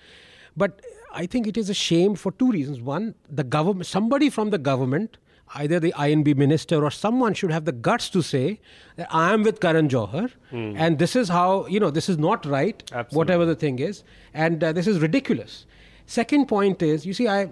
[0.57, 0.81] but
[1.13, 2.81] I think it is a shame for two reasons.
[2.81, 5.17] One, the government, somebody from the government
[5.55, 8.59] either the I&B minister or someone should have the guts to say
[8.95, 10.75] that I am with Karan Johar mm.
[10.77, 13.17] and this is how, you know, this is not right, Absolutely.
[13.17, 15.65] whatever the thing is, and uh, this is ridiculous.
[16.05, 17.49] Second point is, you see, I,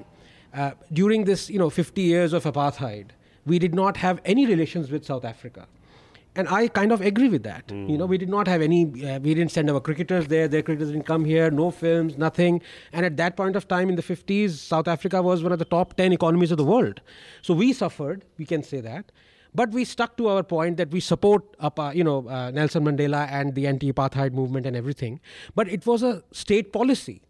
[0.54, 3.10] uh, during this, you know, 50 years of apartheid,
[3.46, 5.68] we did not have any relations with South Africa
[6.38, 7.68] and I kind of agree with that.
[7.68, 7.90] Mm.
[7.90, 10.62] You know, we did not have any, uh, we didn't send our cricketers there, their
[10.62, 12.62] cricketers didn't come here, no films, nothing.
[12.94, 15.66] And at that point of time in the 50s, South Africa was one of the
[15.66, 17.02] top 10 economies of the world.
[17.42, 19.12] So we suffered, we can say that.
[19.56, 23.28] But we stuck to our point that we support, uh, you know, uh, Nelson Mandela
[23.32, 25.20] and the anti-apartheid movement and everything.
[25.56, 27.24] But it was a state policy.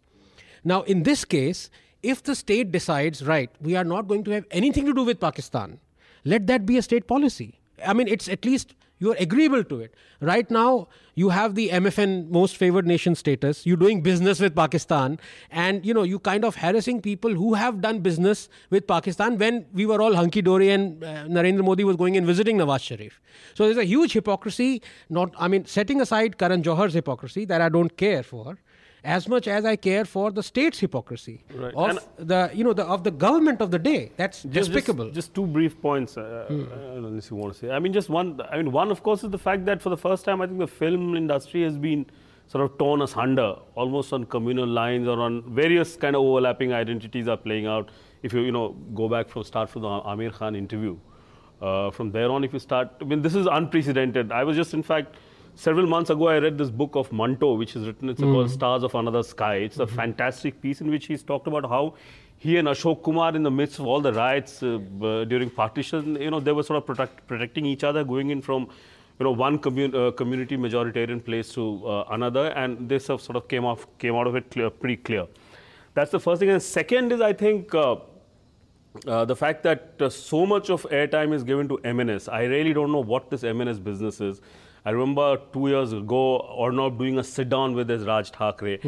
[0.64, 1.70] Now, in this case,
[2.02, 5.18] if the state decides, right, we are not going to have anything to do with
[5.18, 5.80] Pakistan,
[6.24, 7.58] let that be a state policy.
[7.86, 9.94] I mean, it's at least you are agreeable to it.
[10.20, 13.66] Right now, you have the MFN most favored nation status.
[13.66, 15.18] You're doing business with Pakistan,
[15.50, 19.66] and you know you kind of harassing people who have done business with Pakistan when
[19.72, 23.20] we were all hunky dory and uh, Narendra Modi was going and visiting Nawaz Sharif.
[23.54, 24.82] So there's a huge hypocrisy.
[25.08, 28.58] Not, I mean, setting aside Karan Johar's hypocrisy that I don't care for
[29.04, 31.74] as much as I care for the state's hypocrisy right.
[31.74, 34.12] of and the you know the of the government of the day.
[34.16, 35.06] That's just, despicable.
[35.06, 36.64] Just, just, two brief points, uh, hmm.
[37.06, 37.70] unless you want to say.
[37.70, 38.40] I mean, just one.
[38.50, 40.58] I mean, one of course is the fact that for the first time, I think
[40.58, 42.06] the film industry has been
[42.48, 47.28] sort of torn asunder, almost on communal lines or on various kind of overlapping identities
[47.28, 47.90] are playing out.
[48.22, 50.96] If you you know go back from start from the Aamir Khan interview,
[51.60, 54.32] uh, from there on, if you start, I mean, this is unprecedented.
[54.32, 55.14] I was just in fact
[55.58, 58.32] several months ago, I read this book of Manto, which is written, it's mm.
[58.32, 59.56] called Stars of Another Sky.
[59.56, 59.92] It's mm-hmm.
[59.92, 61.94] a fantastic piece in which he's talked about how
[62.36, 66.14] he and Ashok Kumar, in the midst of all the riots uh, uh, during partition,
[66.20, 68.68] you know, they were sort of protect, protecting each other, going in from,
[69.18, 73.48] you know, one commun- uh, community majoritarian place to uh, another, and this sort of
[73.48, 75.26] came off, came out of it clear, pretty clear.
[75.94, 76.50] That's the first thing.
[76.50, 77.74] And second is, I think.
[77.74, 77.96] Uh,
[79.06, 82.90] uh, the fact that so much of airtime is given to MNS, I really don't
[82.90, 84.40] know what this MNS business is.
[84.88, 86.20] I remember two years ago,
[86.58, 88.78] Arnab doing a sit down with his Raj Thackeray.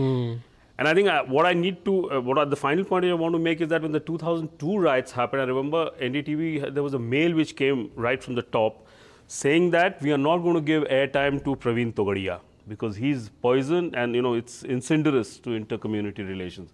[0.79, 3.13] And I think uh, what I need to, uh, what are the final point I
[3.13, 6.95] want to make is that when the 2002 riots happened, I remember NDTV, there was
[6.95, 8.87] a mail which came right from the top
[9.27, 13.95] saying that we are not going to give airtime to Praveen Togadia because he's poison
[13.95, 16.73] and you know it's incendious to inter-community relations.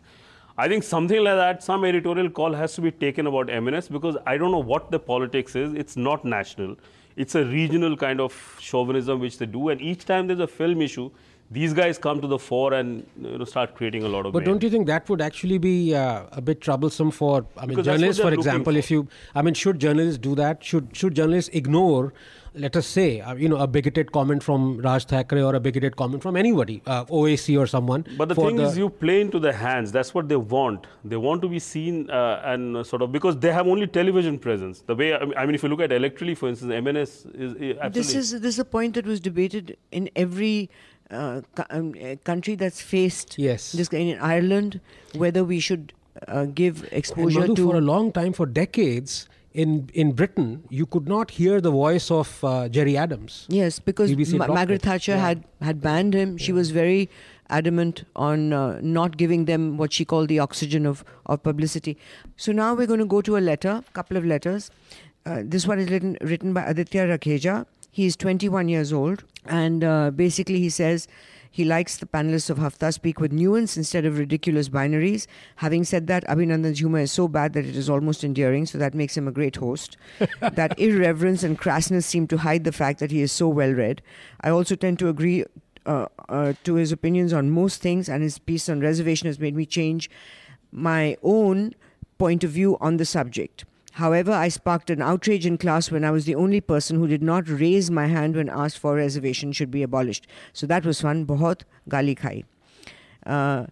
[0.57, 4.17] I think something like that, some editorial call has to be taken about MNS because
[4.25, 5.75] I don't know what the politics is.
[5.75, 6.77] It's not national.
[7.17, 10.83] It's a regional kind of chauvinism which they do, and each time there's a film
[10.83, 11.11] issue,
[11.51, 14.33] these guys come to the fore and you know, start creating a lot of.
[14.33, 14.55] But mayhem.
[14.55, 17.87] don't you think that would actually be uh, a bit troublesome for, I mean, Because
[17.87, 18.79] journalists, for example, for.
[18.79, 20.65] if you, I mean, should journalists do that?
[20.65, 22.13] Should should journalists ignore,
[22.57, 25.97] let us say, uh, you know, a bigoted comment from Raj Thackeray or a bigoted
[25.97, 28.07] comment from anybody, uh, Owaisi or someone?
[28.16, 29.92] But the for thing is, you play into their hands.
[29.92, 30.87] That's what they want.
[31.05, 34.38] They want to be seen uh, and uh, sort of because they have only television
[34.38, 34.81] presence.
[34.81, 37.90] The way I mean, if you look at electorally, for instance, MNS is, is absolutely.
[37.90, 40.71] This is this is a point that was debated in every
[41.11, 43.73] uh, co- um, uh, country that's faced Yes.
[43.73, 44.81] this in Ireland
[45.14, 45.92] whether we should
[46.29, 49.29] uh, give exposure Madhu, to for a long time, for decades,
[49.62, 50.49] in in Britain,
[50.81, 53.37] you could not hear the voice of uh, Gerry Adams.
[53.49, 54.83] Yes, because Ma- Margaret.
[54.83, 55.25] Thatcher Yeah.
[55.29, 56.37] had, had banned him.
[56.47, 57.09] She was very
[57.59, 61.97] adamant on uh, not giving them what she called the oxygen of, of publicity.
[62.37, 64.71] So now we're going to go to a letter, couple of letters.
[65.25, 67.66] Uh, this one is written, written by Aditya Rakheja.
[67.90, 71.09] He is 21 years old, and uh, basically he says
[71.57, 75.27] he likes the panelists of Hafta speak with nuance instead of ridiculous binaries.
[75.57, 78.92] Having said that, Abhinandan's humor is so bad that it is almost endearing, so that
[78.92, 79.97] makes him a great host.
[80.40, 84.03] that irreverence and crassness seem to hide the fact that he is so well read.
[84.42, 85.47] I also tend to agree
[85.87, 89.57] uh, uh, to his opinions on most things, and his piece on reservation has made
[89.57, 90.11] me change
[90.71, 91.75] my own
[92.19, 93.64] point of view on the subject.
[93.97, 97.23] However, I sparked an outrage in class when I was the only person who did
[97.23, 100.27] not raise my hand when asked for reservation should be abolished.
[100.53, 101.25] So that was fun.
[101.25, 102.45] Bahut gali khai.
[103.25, 103.67] Uh,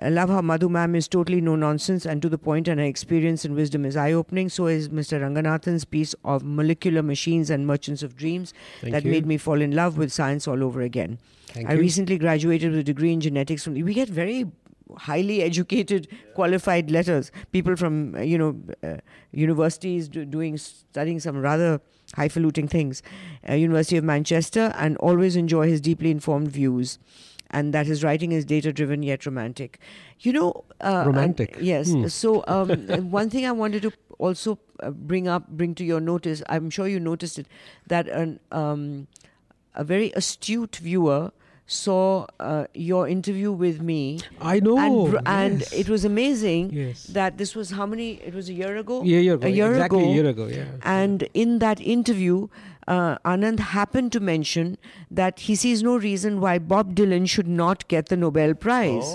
[0.00, 2.86] I love how Madhu ma'am is totally no nonsense and to the point, and her
[2.86, 4.48] experience and wisdom is eye opening.
[4.48, 5.20] So is Mr.
[5.20, 9.12] Ranganathan's piece of Molecular Machines and Merchants of Dreams Thank that you.
[9.12, 11.18] made me fall in love with science all over again.
[11.48, 11.80] Thank I you.
[11.80, 13.74] recently graduated with a degree in genetics from.
[13.74, 14.46] We get very
[14.96, 17.30] highly educated, qualified letters.
[17.52, 18.98] People from uh, you know uh,
[19.32, 21.80] universities do, doing studying some rather
[22.16, 23.02] highfalutin things.
[23.48, 26.98] Uh, University of Manchester, and always enjoy his deeply informed views.
[27.50, 29.78] And that his writing is data driven yet romantic.
[30.20, 31.56] You know, uh, Romantic.
[31.56, 31.90] uh, yes.
[31.92, 32.06] Hmm.
[32.08, 32.68] So um,
[33.10, 36.42] one thing I wanted to also uh, bring up, bring to your notice.
[36.50, 37.46] I'm sure you noticed it
[37.86, 39.06] that an um,
[39.74, 41.30] a very astute viewer
[41.70, 44.78] saw uh, your interview with me I know.
[44.78, 47.04] and, br- and it was amazing Yes.
[47.18, 49.46] that this was how many it was a year ago Yeah, year ago.
[49.46, 50.64] a year exactly ago a year ago, yeah.
[50.82, 52.48] and in that interview
[52.86, 54.78] uh, Anand happened to mention
[55.10, 59.14] that he sees no reason why Bob Dylan should not get the Nobel Prize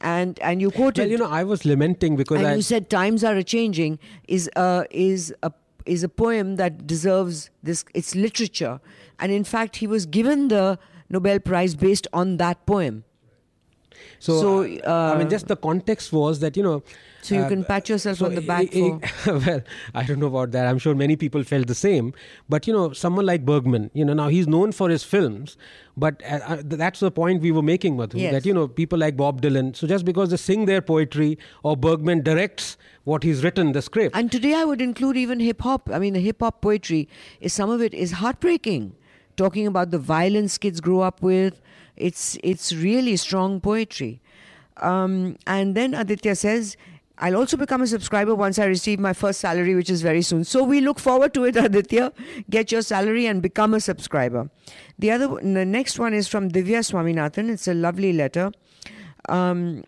[0.00, 1.04] and and you quoted Oh.
[1.04, 3.98] Well, you know, I was lamenting because and I you said times are a changing
[4.28, 5.50] is uh, is a
[5.86, 8.80] is a poem that deserves this it's literature
[9.18, 10.78] and in fact he was given the
[11.10, 13.04] Nobel Prize based on that poem
[14.20, 14.48] So, So,
[14.86, 16.82] uh, I mean, uh, just the context was that you know.
[17.22, 19.60] So you uh, can pat yourself on the back i- i- well,
[19.94, 20.66] I don't know about that.
[20.70, 22.12] I'm sure many people felt the same.
[22.48, 25.56] But you know, someone like Bergman, you know, now he's known for his films,
[25.96, 28.18] but uh, uh, that's the point we were making, Madhu.
[28.24, 28.32] Yes.
[28.36, 29.74] That you know, people like Bob Dylan.
[29.82, 34.14] So just because they sing their poetry or Bergman directs what he's written, the script.
[34.16, 35.90] And today I would include even hip hop.
[35.92, 37.08] I mean, the hip hop poetry
[37.40, 38.92] is some of it is heartbreaking.
[39.38, 41.60] Talking about the violence kids grew up with,
[41.96, 44.20] it's it's really strong poetry.
[44.78, 46.76] Um, and then Aditya says,
[47.18, 50.42] "I'll also become a subscriber once I receive my first salary, which is very soon."
[50.42, 52.12] So we look forward to it, Aditya.
[52.50, 54.50] Get your salary and become a subscriber.
[54.98, 57.48] The other, the next one is from Divya Swaminathan.
[57.48, 58.50] It's a lovely letter.
[59.28, 59.84] Um,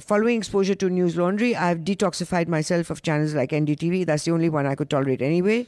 [0.00, 4.06] following exposure to News Laundry, I've detoxified myself of channels like NDTV.
[4.06, 5.66] That's the only one I could tolerate anyway.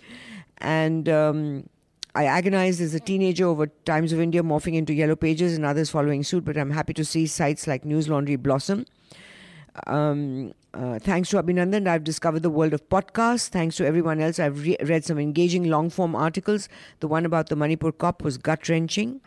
[0.59, 1.68] And um,
[2.16, 5.90] I agonized as a teenager over Times of India morphing into Yellow Pages and others
[5.90, 8.86] following suit, but I'm happy to see sites like News Laundry blossom.
[9.86, 13.49] Um, uh, thanks to Abhinandan, I've discovered the world of podcasts.
[13.49, 16.70] Thanks to everyone else, I've re- read some engaging long form articles.
[17.01, 19.20] The one about the Manipur cop was gut wrenching.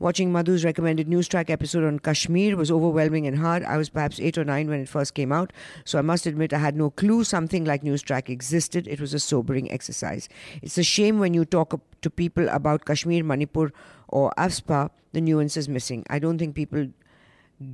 [0.00, 3.62] Watching Madhu's recommended news track episode on Kashmir was overwhelming and hard.
[3.64, 5.52] I was perhaps eight or nine when it first came out,
[5.84, 8.88] so I must admit I had no clue something like news track existed.
[8.88, 10.30] It was a sobering exercise.
[10.62, 13.72] It's a shame when you talk to people about Kashmir, Manipur,
[14.08, 16.06] or AFSPA, the nuance is missing.
[16.08, 16.88] I don't think people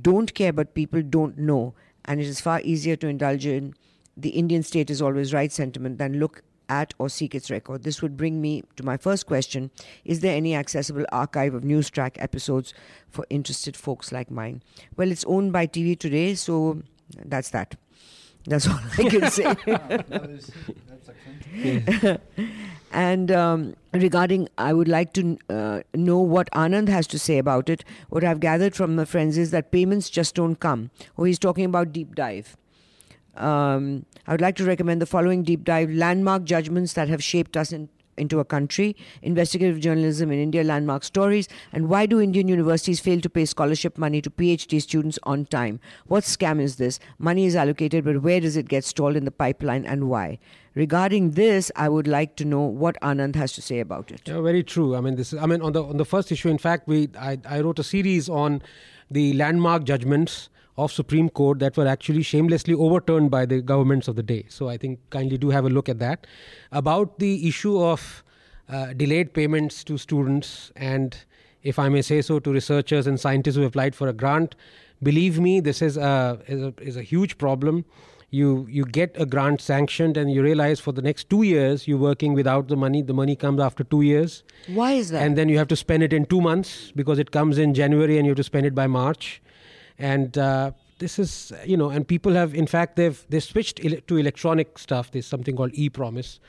[0.01, 1.75] don't care, but people don't know.
[2.03, 3.73] And it is far easier to indulge in
[4.17, 7.83] the Indian state is always right sentiment than look at or seek its record.
[7.83, 9.71] This would bring me to my first question
[10.05, 12.73] Is there any accessible archive of news track episodes
[13.09, 14.63] for interested folks like mine?
[14.95, 16.81] Well, it's owned by TV Today, so
[17.25, 17.75] that's that.
[18.45, 19.29] That's all I can
[22.09, 22.17] say.
[22.91, 27.69] and um, regarding, I would like to uh, know what Anand has to say about
[27.69, 27.83] it.
[28.09, 30.91] What I've gathered from my friends is that payments just don't come.
[31.17, 32.55] Oh, he's talking about deep dive.
[33.37, 37.55] Um, I would like to recommend the following deep dive landmark judgments that have shaped
[37.55, 42.47] us in, into a country, investigative journalism in India, landmark stories, and why do Indian
[42.47, 45.79] universities fail to pay scholarship money to PhD students on time?
[46.07, 46.99] What scam is this?
[47.19, 50.39] Money is allocated, but where does it get stalled in the pipeline and why?
[50.73, 54.21] Regarding this, I would like to know what Anand has to say about it.
[54.25, 54.95] Yeah, very true.
[54.95, 55.33] I mean, this.
[55.33, 57.79] Is, I mean, on the on the first issue, in fact, we I, I wrote
[57.79, 58.61] a series on
[59.09, 64.15] the landmark judgments of Supreme Court that were actually shamelessly overturned by the governments of
[64.15, 64.45] the day.
[64.47, 66.27] So I think kindly do have a look at that.
[66.71, 68.23] About the issue of
[68.69, 71.17] uh, delayed payments to students and,
[71.63, 74.55] if I may say so, to researchers and scientists who applied for a grant,
[75.01, 77.85] believe me, this is a, is a, is a huge problem.
[78.29, 81.97] You you get a grant sanctioned and you realize for the next two years you're
[81.97, 83.01] working without the money.
[83.01, 84.43] The money comes after two years.
[84.67, 85.23] Why is that?
[85.23, 88.17] And then you have to spend it in two months because it comes in January
[88.17, 89.41] and you have to spend it by March
[89.99, 94.01] and uh, this is you know and people have in fact they've they switched ele-
[94.07, 95.11] to electronic stuff.
[95.11, 96.39] There's something called e-PROMIS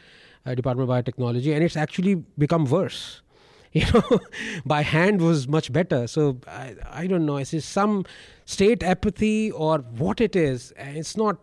[0.46, 3.22] uh, department of biotechnology and it's actually become worse.
[3.74, 4.20] You know
[4.64, 6.06] by hand was much better.
[6.06, 7.36] So i, I don't know.
[7.36, 8.06] It's some
[8.46, 11.36] state apathy or what it is it's not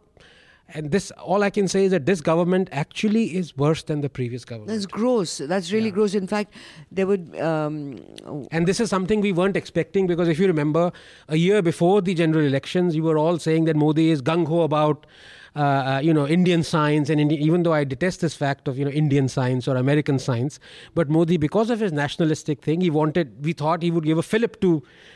[0.73, 4.09] and this all i can say is that this government actually is worse than the
[4.09, 5.37] previous government That's gross.
[5.37, 6.13] That's really gross.
[6.15, 6.53] In fact,
[6.91, 7.39] there would.
[7.39, 7.75] Um,
[8.51, 10.91] And this is something we weren't expecting because if you remember,
[11.27, 14.61] a year before the general elections, you were all saying that Modi is gung ho
[14.61, 15.05] about.
[15.55, 18.77] Uh, uh, you know Indian science and Indi- even though I detest this fact of
[18.77, 20.59] you know Indian science or American science,
[20.95, 24.25] but Modi because of his nationalistic thing, he wanted we thought he would give a
[24.31, 24.71] fillip to,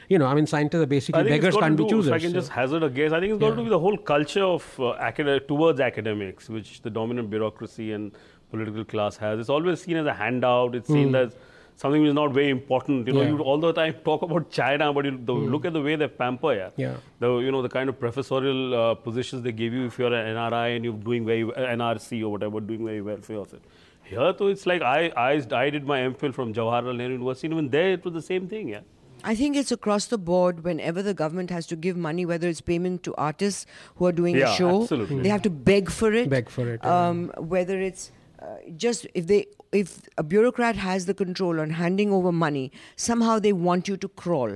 [0.07, 2.07] you know I mean scientists are basically beggars can't to be choosers.
[2.07, 3.55] If I can so- just hazard a guess, I think it's got to Yeah.
[3.57, 8.13] do with the whole culture of uh, acad- towards academics, which the dominant bureaucracy and
[8.49, 9.41] political class has.
[9.41, 10.73] It's always seen as a handout.
[10.73, 11.35] It's seen as
[11.81, 13.07] something which is not very important.
[13.07, 13.21] You know.
[13.21, 13.29] Yeah.
[13.29, 16.07] You all the time talk about China, but you the, look at the way they
[16.21, 16.53] pamper.
[16.53, 16.69] Yeah.
[16.85, 16.95] Yeah.
[17.19, 20.35] The you know the kind of professorial uh, positions they give you if you're an
[20.35, 23.61] NRI and you're doing very NRC or whatever, doing very well for yourself.
[24.03, 25.31] Here, though, it's like I, I
[25.63, 27.47] I did my MPhil from Jawaharlal Nehru University.
[27.47, 28.69] and Even there, it was the same thing.
[28.69, 28.81] Yeah.
[29.23, 32.61] I think it's across the board whenever the government has to give money, whether it's
[32.61, 33.65] payment to artists
[33.97, 35.21] who are doing Yeah, a show, absolutely.
[35.23, 36.29] they have to beg for it.
[36.29, 37.07] Beg for it, yeah.
[37.07, 38.11] Um, whether it's
[38.41, 43.39] uh, just if they if a bureaucrat has the control on handing over money, somehow
[43.39, 44.55] they want you to crawl,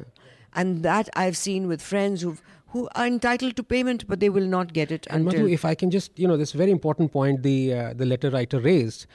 [0.53, 4.47] and that I've seen with friends who who are entitled to payment, but they will
[4.47, 5.41] not get it And until.
[5.41, 8.29] Madhu, if I can just, you know, this very important point the uh, the letter
[8.31, 9.05] writer raised,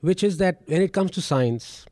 [0.00, 1.86] which is that when it comes to science,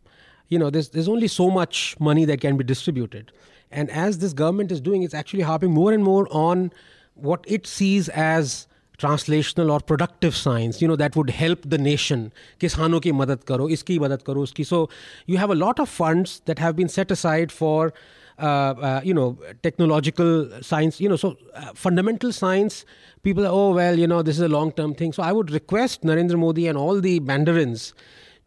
[0.48, 3.32] you know, there's there's only so much money that can be distributed,
[3.70, 6.72] and as this government is doing, it's actually harping more and more on
[7.14, 12.31] what it sees as translational or productive science you know that would help the nation
[12.61, 14.87] किसानों की मदद करो इसकी मदद करो उसकी so
[15.27, 17.93] you have a lot of funds that have been set aside for
[18.39, 22.85] uh, uh, you know technological science you know so uh, fundamental science
[23.23, 25.51] people are oh well you know this is a long term thing so i would
[25.51, 27.93] request narendra modi and all the mandarins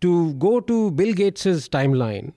[0.00, 2.32] to go to bill gates's timeline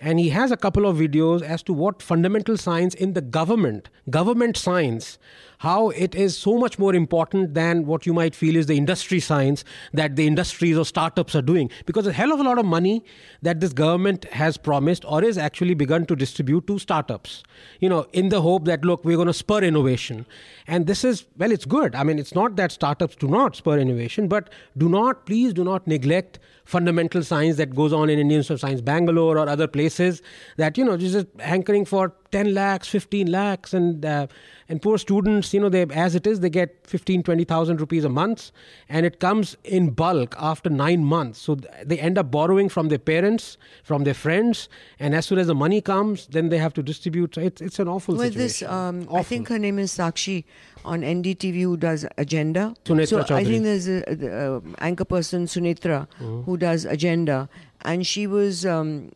[0.00, 3.88] and he has a couple of videos as to what fundamental science in the government
[4.10, 5.18] government science
[5.63, 9.19] how it is so much more important than what you might feel is the industry
[9.21, 11.69] science that the industries or startups are doing.
[11.85, 13.05] Because a hell of a lot of money
[13.41, 17.43] that this government has promised or is actually begun to distribute to startups
[17.79, 20.25] you know in the hope that look we're going to spur innovation.
[20.67, 21.95] And this is well it's good.
[21.95, 25.63] I mean it's not that startups do not spur innovation but do not please do
[25.63, 29.67] not neglect fundamental science that goes on in Indian Institute of Science Bangalore or other
[29.67, 30.21] places
[30.57, 34.27] that you know just hankering for 10 lakhs 15 lakhs and uh,
[34.69, 38.09] and poor students you know they as it is they get 15 20000 rupees a
[38.09, 38.51] month
[38.89, 41.39] and it comes in bulk after 9 months.
[41.39, 41.55] So
[41.91, 44.67] they end up borrowing from their parents from their friends
[44.99, 47.37] and as soon as the money comes then they have to distribute.
[47.37, 48.43] It's it's an awful Well, situation.
[48.43, 50.43] this um, I think her name is Sakshi
[50.85, 52.63] on NDTV who does Agenda.
[52.85, 56.07] Sunetra so I think there's a, a, a anchor person Sunetra
[56.45, 57.49] who does Agenda,
[57.91, 59.11] and she was um,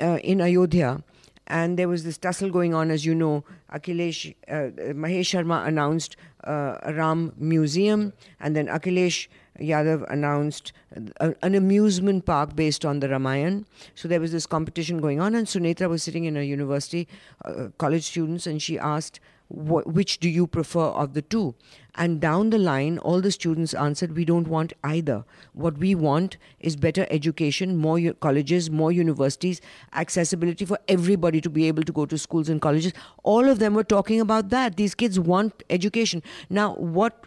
[0.00, 1.02] uh, in Ayodhya.
[1.48, 3.44] And there was this tussle going on, as you know.
[3.72, 9.28] Akhilesh, uh, uh, Mahesh Sharma announced uh, a Ram Museum, and then Akhilesh
[9.58, 10.72] Yadav announced
[11.20, 13.64] a, an amusement park based on the Ramayan.
[13.94, 17.08] So there was this competition going on, and Sunetra was sitting in a university,
[17.44, 21.54] uh, college students, and she asked Wh- which do you prefer of the two?
[21.94, 25.24] And down the line, all the students answered, We don't want either.
[25.52, 29.60] What we want is better education, more u- colleges, more universities,
[29.94, 32.92] accessibility for everybody to be able to go to schools and colleges.
[33.24, 34.76] All of them were talking about that.
[34.76, 36.22] These kids want education.
[36.50, 37.24] Now, what,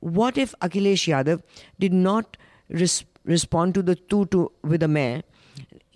[0.00, 1.42] what if Akhilesh Yadav
[1.78, 2.36] did not
[2.70, 5.22] res- respond to the two to, with a mayor?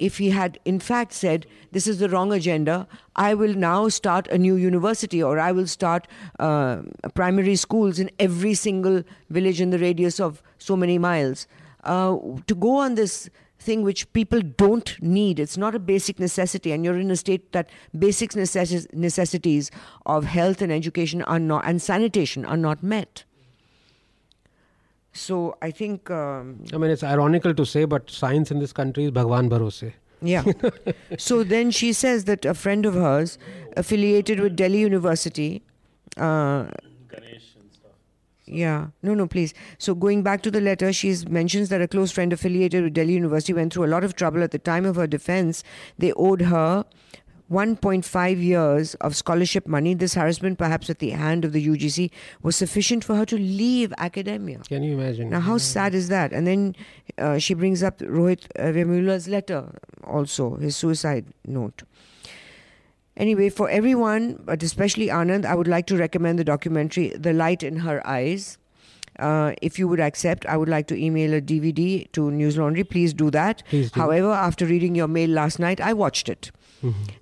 [0.00, 2.76] If he had in fact said this is the wrong agenda
[3.14, 6.78] i will now start a new university or i will start uh,
[7.14, 11.46] primary schools in every single village in the radius of so many miles.
[11.84, 16.72] Uh, to go on this thing which people don't need it's not a basic necessity
[16.72, 19.70] and you're in a state that basic necessi- necessities
[20.06, 23.24] of health and education are not and sanitation are not met
[25.12, 29.04] so i think um, I mean, it's ironical to say, but science in this country
[29.04, 29.92] is Bhagwan Bharose.
[30.22, 30.44] Yeah.
[31.18, 33.38] so then she says that a friend of hers,
[33.76, 35.62] affiliated with Delhi University,
[36.16, 36.66] uh,
[37.08, 37.92] Ganesh and stuff.
[38.46, 39.54] yeah, no, no, please.
[39.78, 43.14] So going back to the letter, she mentions that a close friend affiliated with Delhi
[43.14, 45.64] University went through a lot of trouble at the time of her defense.
[45.98, 46.84] They owed her
[47.50, 49.94] 1.5 years of scholarship money.
[49.94, 52.10] This harassment, perhaps at the hand of the UGC,
[52.42, 54.58] was sufficient for her to leave academia.
[54.68, 55.30] Can you imagine?
[55.30, 56.32] Now, how sad is that?
[56.32, 56.76] And then
[57.18, 59.72] uh, she brings up Rohit uh, Vemula's letter,
[60.04, 61.82] also his suicide note.
[63.16, 67.62] Anyway, for everyone, but especially Anand, I would like to recommend the documentary "The Light
[67.62, 68.56] in Her Eyes."
[69.18, 72.84] Uh, if you would accept, I would like to email a DVD to News Laundry.
[72.84, 73.62] Please do that.
[73.68, 74.00] Please do.
[74.00, 76.50] However, after reading your mail last night, I watched it,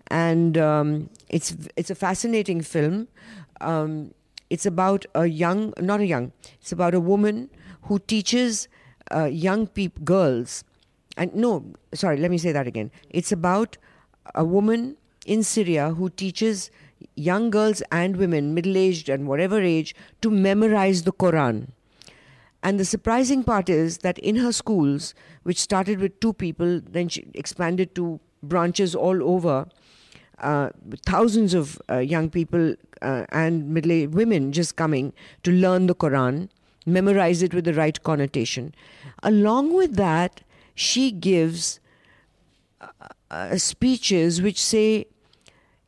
[0.09, 3.09] and um, it's it's a fascinating film.
[3.61, 4.15] Um,
[4.51, 7.51] it's about a young, not a young, it's about a woman
[7.83, 8.69] who teaches
[9.15, 10.65] uh, young peop girls.
[11.17, 12.91] And no, sorry, let me say that again.
[13.11, 13.77] It's about
[14.35, 14.97] a woman
[15.27, 16.71] in Syria who teaches
[17.15, 21.69] young girls and women, middle aged and whatever age, to memorize the Quran.
[22.63, 27.09] And the surprising part is that in her schools, which started with two people, then
[27.09, 29.67] she expanded to branches all over,
[30.39, 30.71] uh,
[31.05, 35.13] thousands of uh, young people uh, and middle-aged women just coming
[35.43, 36.49] to learn the Quran,
[36.87, 38.75] memorize it with the right connotation.
[39.23, 40.43] Along with that,
[40.75, 41.81] she gives
[43.31, 45.07] uh, speeches which say,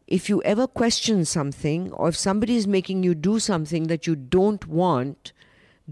[0.09, 4.17] if you ever question something, or if somebody is making you do something that you
[4.17, 5.33] don't want,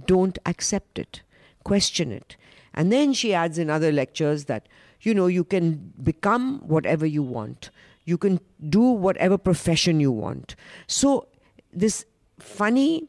[0.06, 1.22] don't accept it,
[1.62, 2.36] question it.
[2.74, 4.68] And then she adds in other lectures that,
[5.02, 7.70] you know, you can become whatever you want,
[8.04, 10.56] you can do whatever profession you want.
[10.86, 11.28] So,
[11.72, 12.04] this
[12.38, 13.08] funny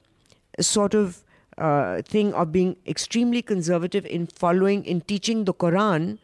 [0.59, 1.23] sort of
[1.57, 6.17] uh, thing of being extremely conservative in following, in teaching the Quran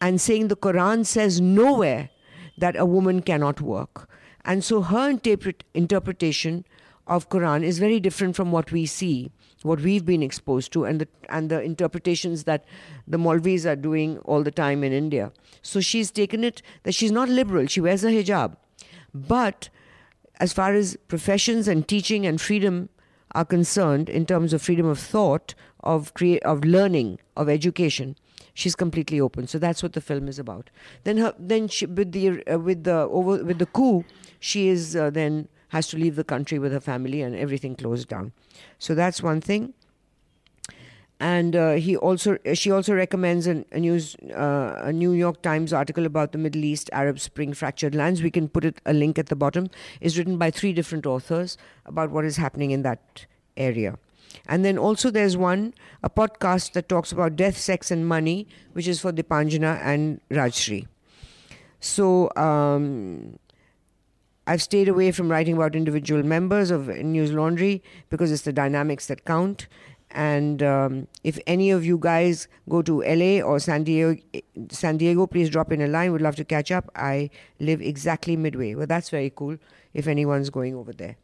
[0.00, 2.10] and saying the Quran says nowhere
[2.58, 4.08] that a woman cannot work.
[4.44, 6.64] And so her interpret- interpretation
[7.06, 9.30] of Quran is very different from what we see,
[9.64, 12.64] what we've been exposed to, and the and the interpretations that
[13.08, 15.32] the Maulvis are doing all the time in India.
[15.62, 18.56] So she's taken it that she's not liberal; she wears a hijab,
[19.12, 19.70] but
[20.38, 22.88] as far as professions and teaching and freedom
[23.34, 28.16] are concerned, in terms of freedom of thought, of create, of learning, of education,
[28.52, 29.46] she's completely open.
[29.46, 30.70] So that's what the film is about.
[31.04, 34.04] Then her, then she, with the uh, with the over with the coup,
[34.40, 38.08] she is uh, then has to leave the country with her family and everything closed
[38.08, 38.32] down.
[38.78, 39.74] So that's one thing.
[41.20, 44.14] And uh, he also she also recommends an, a news
[44.44, 48.22] uh, a New York Times article about the Middle East Arab Spring fractured lands.
[48.22, 49.68] We can put it a link at the bottom.
[50.00, 51.56] is written by three different authors
[51.86, 53.26] about what is happening in that
[53.68, 53.96] area.
[54.46, 58.88] And then also there's one, a podcast that talks about death, sex, and money, which
[58.88, 60.86] is for Deepanjana and Rajshri.
[61.80, 63.38] So um,
[64.46, 69.06] I've stayed away from writing about individual members of News Laundry because it's the dynamics
[69.06, 69.66] that count.
[70.10, 74.20] And um, if any of you guys go to LA or San Diego,
[74.70, 76.12] San Diego, please drop in a line.
[76.12, 76.88] Would love to catch up.
[76.94, 78.74] I live exactly midway.
[78.74, 79.58] Well, that's very cool.
[79.92, 81.16] If anyone's going over there,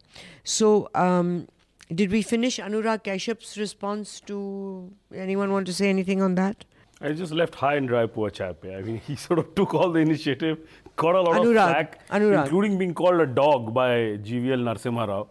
[0.45, 1.49] so um,
[1.93, 4.93] did we finish Anurag Kashyap's response to?
[5.13, 6.65] Anyone want to say anything on that?
[7.01, 8.65] I just left high and dry, poor chap.
[8.65, 10.59] I mean, he sort of took all the initiative,
[10.97, 12.45] got a lot Anurag, of flack, Anurag.
[12.45, 13.91] including being called a dog by
[14.29, 15.29] GVL Narasimha Rao.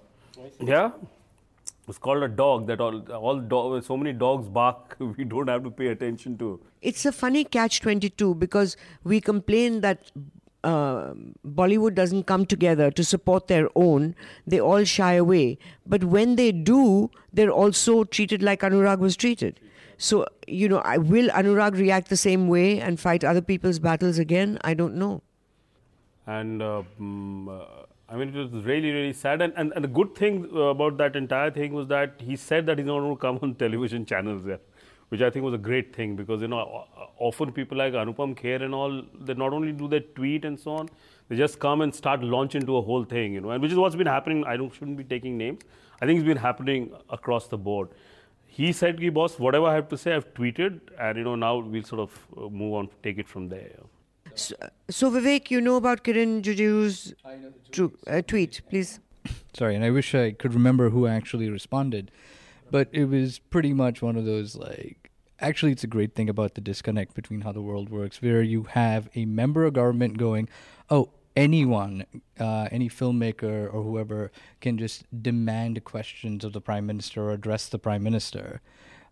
[0.60, 0.92] Yeah,
[1.88, 2.66] it's called a dog.
[2.68, 4.96] That all, all dog, so many dogs bark.
[5.18, 6.60] We don't have to pay attention to.
[6.82, 10.12] It's a funny catch 22 because we complain that
[10.64, 11.14] uh,
[11.48, 14.16] Bollywood doesn't come together to support their own.
[14.48, 15.58] They all shy away.
[15.86, 19.60] But when they do, they're also treated like Anurag was treated.
[20.02, 24.18] So, you know, I, will Anurag react the same way and fight other people's battles
[24.18, 24.58] again?
[24.62, 25.22] I don't know.
[26.26, 27.66] And uh, mm, uh,
[28.08, 29.42] I mean, it was really, really sad.
[29.42, 32.66] And, and, and the good thing uh, about that entire thing was that he said
[32.68, 34.62] that he's not going to come on television channels there,
[35.10, 36.86] which I think was a great thing because, you know,
[37.18, 40.76] often people like Anupam Kher and all, they not only do their tweet and so
[40.76, 40.90] on,
[41.28, 43.78] they just come and start launch into a whole thing, you know, and which is
[43.78, 44.46] what's been happening.
[44.46, 45.60] I don't, shouldn't be taking names.
[46.02, 47.90] I think it's been happening across the board.
[48.58, 51.58] He said, "Ki boss, whatever I have to say, I've tweeted, and you know now
[51.60, 53.80] we'll sort of uh, move on, take it from there."
[54.36, 54.56] So,
[54.90, 57.14] so Vivek, you know about Kiren Rijiju's
[57.72, 59.00] tru- uh, tweet, please.
[59.54, 62.12] Sorry, and I wish I could remember who actually responded,
[62.72, 65.12] but it was pretty much one of those like.
[65.42, 68.64] Actually, it's a great thing about the disconnect between how the world works, where you
[68.64, 70.50] have a member of government going,
[70.90, 72.06] "Oh, anyone,
[72.40, 77.68] uh, any filmmaker or whoever can just demand questions of the prime minister or address
[77.70, 78.62] the prime minister."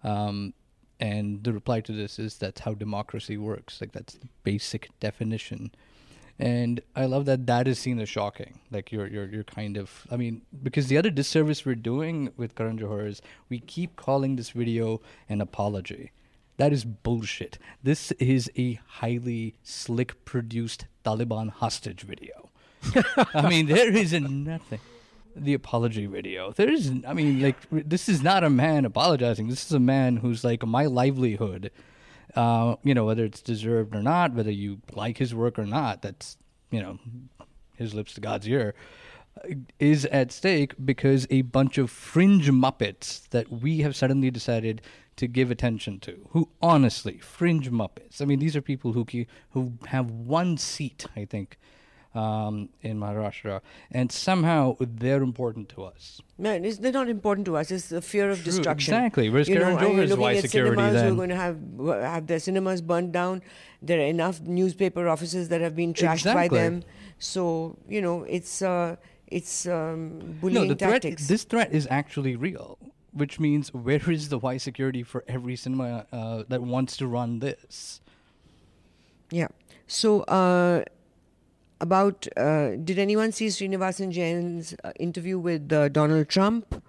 [0.03, 0.53] Um,
[0.99, 3.80] and the reply to this is that's how democracy works.
[3.82, 5.72] Like that's the basic definition.
[6.39, 8.59] And I love that that is seen as shocking.
[8.72, 12.55] Like you're you're you're kind of I mean because the other disservice we're doing with
[12.55, 16.11] Karan Johar is we keep calling this video an apology.
[16.57, 17.59] That is bullshit.
[17.84, 22.49] This is a highly slick produced Taliban hostage video.
[23.34, 24.80] I mean there is nothing
[25.39, 26.51] the apology video.
[26.51, 29.47] There is, I mean, like this is not a man apologizing.
[29.47, 31.72] This is a man who's like my livelihood.
[32.36, 36.01] Uh, you know, whether it's deserved or not, whether you like his work or not,
[36.01, 36.38] that's
[36.72, 36.99] you know,
[37.76, 38.76] his lips to God's ear,
[39.80, 44.82] is at stake because a bunch of fringe muppets that we have suddenly decided
[45.18, 46.28] to give attention to.
[46.32, 48.22] Who honestly, fringe muppets.
[48.22, 49.05] I mean, these are people who
[49.51, 51.57] who have one seat, I think
[52.18, 53.61] um, in Maharashtra,
[53.91, 56.22] and somehow they're important to us.
[56.38, 57.70] Man, they're not important to us.
[57.72, 58.93] It's the fear of True, destruction.
[58.93, 59.30] exactly.
[59.30, 61.57] Whereas you know, you Johar's looking at security cinemas who are going to have
[62.13, 63.41] have their cinemas burnt down.
[63.82, 66.59] There are enough newspaper offices that have been trashed by Exactly.
[66.59, 66.84] them.
[67.20, 68.95] So you know, it's uh,
[69.28, 71.03] it's um, bullying no, the threat.
[71.03, 72.80] This threat is actually real,
[73.18, 77.39] which means where is the Y security for every cinema uh, that wants to run
[77.39, 78.01] this?
[79.32, 79.47] Yeah.
[79.88, 80.84] So, uh,
[81.82, 86.84] about uh, did anyone see Sreenivasan Jain's uh, interview with uh, Donald Trump?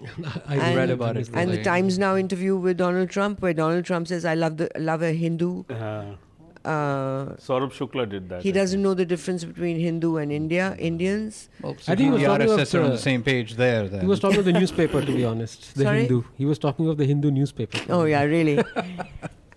[0.46, 1.28] I And- read about it.
[1.34, 4.70] And the Times Now interview with Donald Trump, where Donald Trump says, "I love the
[4.78, 6.14] love a Hindu." Uh,
[6.62, 8.42] Uh, Saurabh Shukla did that.
[8.42, 8.82] he I doesn't think.
[8.84, 11.48] know the difference between Hindu and India Indians.
[11.62, 13.54] Well, I think he was the talking of RSS are on the- the same page
[13.54, 13.88] there.
[13.88, 15.74] Then He was talking of the newspaper, to be honest.
[15.74, 16.00] The Sorry?
[16.00, 16.22] Hindu.
[16.36, 17.78] He was talking of the Hindu newspaper.
[17.88, 18.62] Oh yeah, really.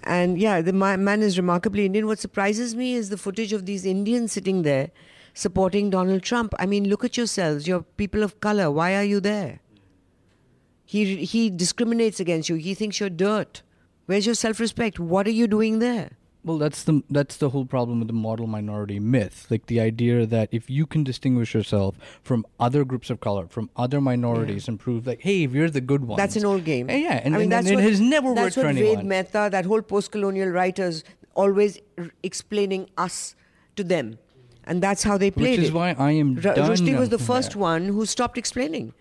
[0.04, 2.08] and yeah, the ma- man is remarkably Indian.
[2.08, 4.92] What surprises me is the footage of these Indians sitting there
[5.34, 6.54] supporting Donald Trump.
[6.58, 7.68] I mean, look at yourselves.
[7.68, 8.72] You're people of color.
[8.72, 9.60] Why are you there?
[10.86, 12.56] He he discriminates against you.
[12.56, 13.62] He thinks you're dirt.
[14.06, 15.00] Where's your self-respect?
[15.00, 16.12] What are you doing there?
[16.46, 19.48] Well, that's the that's the whole problem with the model minority myth.
[19.50, 23.70] Like the idea that if you can distinguish yourself from other groups of color, from
[23.78, 26.90] other minorities, and prove like, hey, if you're the good one, That's an old game.
[26.90, 28.64] Eh, yeah, and, I mean, and- that's and what, it has never that's worked for
[28.66, 29.08] what Ved anyone.
[29.08, 33.36] Mehta, that whole post-colonial writers always r- explaining us
[33.78, 34.18] to them,
[34.66, 35.52] and that's how they played it.
[35.52, 35.74] Which is it.
[35.76, 36.58] why I am done.
[36.58, 37.26] Rushdie was the Yeah.
[37.26, 38.94] first one who stopped explaining.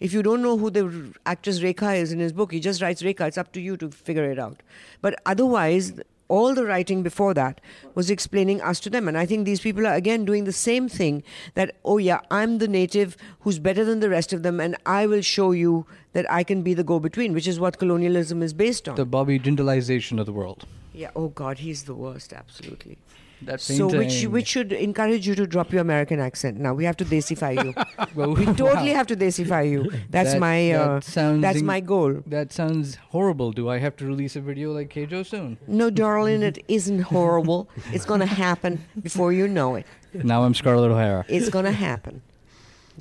[0.00, 0.92] If you don't know who the r-
[1.26, 3.26] actress Rekha is in his book, he just writes Rekha.
[3.26, 4.62] It's up to you to figure it out.
[5.02, 5.92] But otherwise,
[6.30, 7.60] all the writing before that
[7.94, 9.08] was explaining us to them.
[9.08, 11.22] And I think these people are again doing the same thing
[11.54, 15.06] that, oh, yeah, I'm the native who's better than the rest of them, and I
[15.06, 18.52] will show you that I can be the go between, which is what colonialism is
[18.52, 18.94] based on.
[18.96, 20.66] The Bobby Jindalization of the world.
[20.94, 22.98] yeah, oh, God, he's the worst, absolutely.
[23.42, 26.58] That So, which, which should encourage you to drop your American accent.
[26.58, 27.72] Now, we have to Desify you.
[28.14, 28.96] Well, We totally wow.
[29.00, 29.90] have to Desify you.
[30.10, 32.22] That's That- my uh, that sounds that's in- my goal.
[32.26, 33.52] That sounds horrible.
[33.52, 35.56] Do I have to release a video like KJo soon?
[35.66, 37.68] No, darling, it isn't horrible.
[37.92, 39.86] It's going to happen before you know it.
[40.12, 41.24] now I'm Scarlett O'Hara.
[41.28, 42.20] It's going to happen.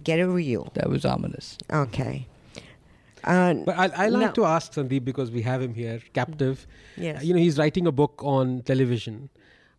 [0.04, 0.72] Get it real.
[0.76, 1.58] That was ominous.
[1.74, 2.28] Okay.
[3.24, 6.66] Uh, But I, I like now- to ask Sandeep because we have him here, captive.
[6.96, 7.22] Yes.
[7.22, 9.30] Uh, you know, he's writing a book on television.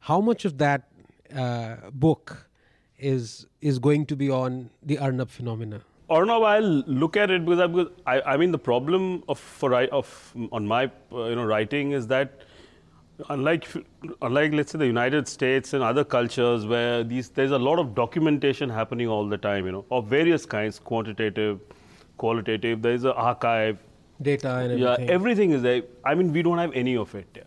[0.01, 0.89] How much of that
[1.35, 2.49] uh, book
[2.99, 5.81] is is going to be on the Arnab phenomena?
[6.09, 6.63] Or no, I'll
[7.03, 10.67] look at it because I, because I, I mean the problem of for of on
[10.67, 12.41] my uh, you know writing is that
[13.29, 13.69] unlike
[14.23, 17.95] unlike let's say the United States and other cultures where these there's a lot of
[17.95, 21.61] documentation happening all the time you know of various kinds quantitative
[22.17, 23.79] qualitative there's an archive
[24.23, 25.11] Data and yeah everything.
[25.11, 27.43] everything is there I mean we don't have any of it yeah.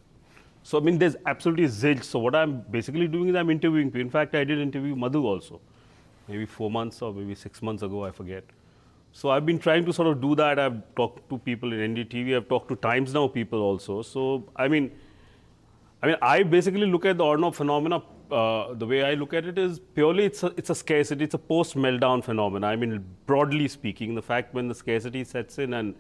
[0.64, 4.02] So I mean there's absolutely zilch so what I'm basically doing is I'm interviewing people
[4.02, 5.62] in fact I did interview Madhu also
[6.28, 8.44] maybe four months or maybe six months ago I forget
[9.12, 10.58] so I've been trying to sort of do that.
[10.58, 12.36] I've talked to people in NDTV.
[12.36, 14.02] I've talked to Times Now people also.
[14.02, 14.92] So I mean,
[16.02, 18.02] I mean, I basically look at the Arnab phenomena
[18.32, 21.36] uh, the way I look at it is purely it's a, it's a scarcity, it's
[21.36, 22.64] a post meltdown phenomenon.
[22.64, 25.96] I mean, broadly speaking, the fact when the scarcity sets in and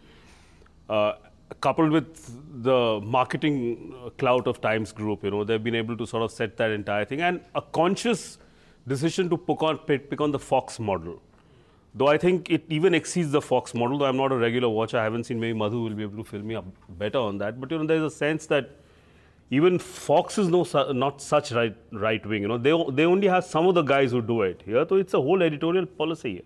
[0.90, 1.14] uh,
[1.62, 6.06] coupled with the marketing uh, clout of Times Group, you know, they've been able to
[6.06, 8.38] sort of set that entire thing and a conscious
[8.88, 11.22] decision to pick on, pick on the Fox model.
[11.96, 14.98] Though I think it even exceeds the Fox model, though I'm not a regular watcher,
[14.98, 17.62] I haven't seen maybe Madhu will be able to fill me up better on that.
[17.62, 18.72] But you know, there's a sense that
[19.52, 22.42] even Fox is no not such right right wing.
[22.42, 24.84] You know, they they only have some of the guys who do it here.
[24.90, 26.34] So it's a whole editorial policy.
[26.34, 26.42] Here.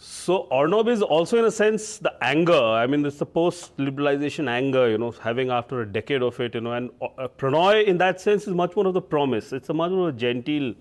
[0.00, 2.52] So Arnab is also in a sense the anger.
[2.52, 4.88] I mean, it's the post-liberalization anger.
[4.88, 6.54] You know, having after a decade of it.
[6.54, 9.52] You know, and uh, Prannoy in that sense is much more of the promise.
[9.52, 10.74] It's a much more genteel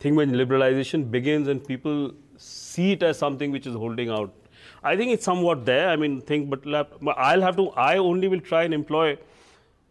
[0.00, 4.34] thing when liberalization begins and people see it as something which is holding out.
[4.82, 5.88] I think it's somewhat there.
[5.88, 6.66] I mean, think, but
[7.16, 7.70] I'll have to.
[7.70, 9.16] I only will try and employ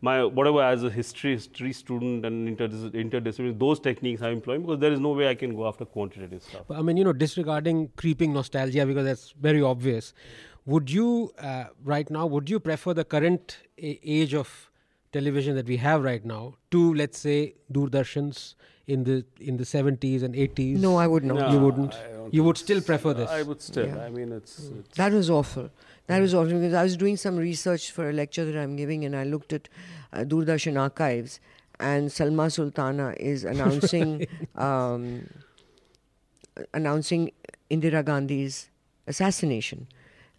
[0.07, 4.79] my whatever as a history history student and interdis- interdisciplinary those techniques I'm employing because
[4.85, 6.69] there is no way I can go after quantitative stuff.
[6.79, 10.13] I mean, you know, disregarding creeping nostalgia because that's very obvious.
[10.65, 12.25] Would you uh, right now?
[12.35, 14.53] Would you prefer the current a- age of
[15.17, 17.39] television that we have right now to let's say
[17.71, 18.55] Doordarshan's
[18.95, 20.77] in the in the 70s and 80s?
[20.87, 21.37] No, I would not.
[21.39, 21.95] No, you wouldn't.
[22.31, 23.29] You would still prefer this.
[23.29, 23.87] I would still.
[23.87, 23.99] Yeah.
[24.05, 25.69] I mean, it's, it's That was awful.
[26.07, 29.05] That was awful because I was doing some research for a lecture that I'm giving,
[29.05, 29.69] and I looked at
[30.13, 31.39] uh, Doordarshan archives,
[31.79, 35.27] and Salma Sultana is announcing um,
[36.73, 37.31] announcing
[37.71, 38.69] Indira Gandhi's
[39.07, 39.87] assassination.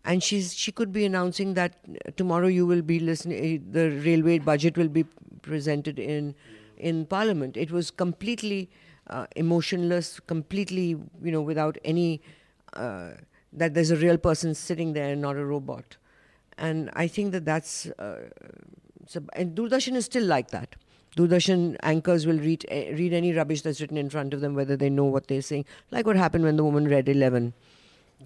[0.04, 1.74] And she's she could be announcing that
[2.16, 3.66] tomorrow you will be listening.
[3.72, 5.04] The railway budget will be
[5.42, 6.34] presented in
[6.76, 7.56] in Parliament.
[7.56, 8.70] It was completely
[9.08, 12.22] uh, emotionless, completely you know without any
[12.74, 13.12] uh,
[13.56, 15.96] that there's a real person sitting there and not a robot.
[16.58, 18.28] And I think that that's uh,
[19.06, 20.76] so, and Doordarshan is still like that.
[21.16, 24.76] Doordarshan anchors will read eh, read any rubbish that's written in front of them, whether
[24.76, 25.64] they know what they're saying.
[25.90, 27.54] Like what happened when the woman read Eleven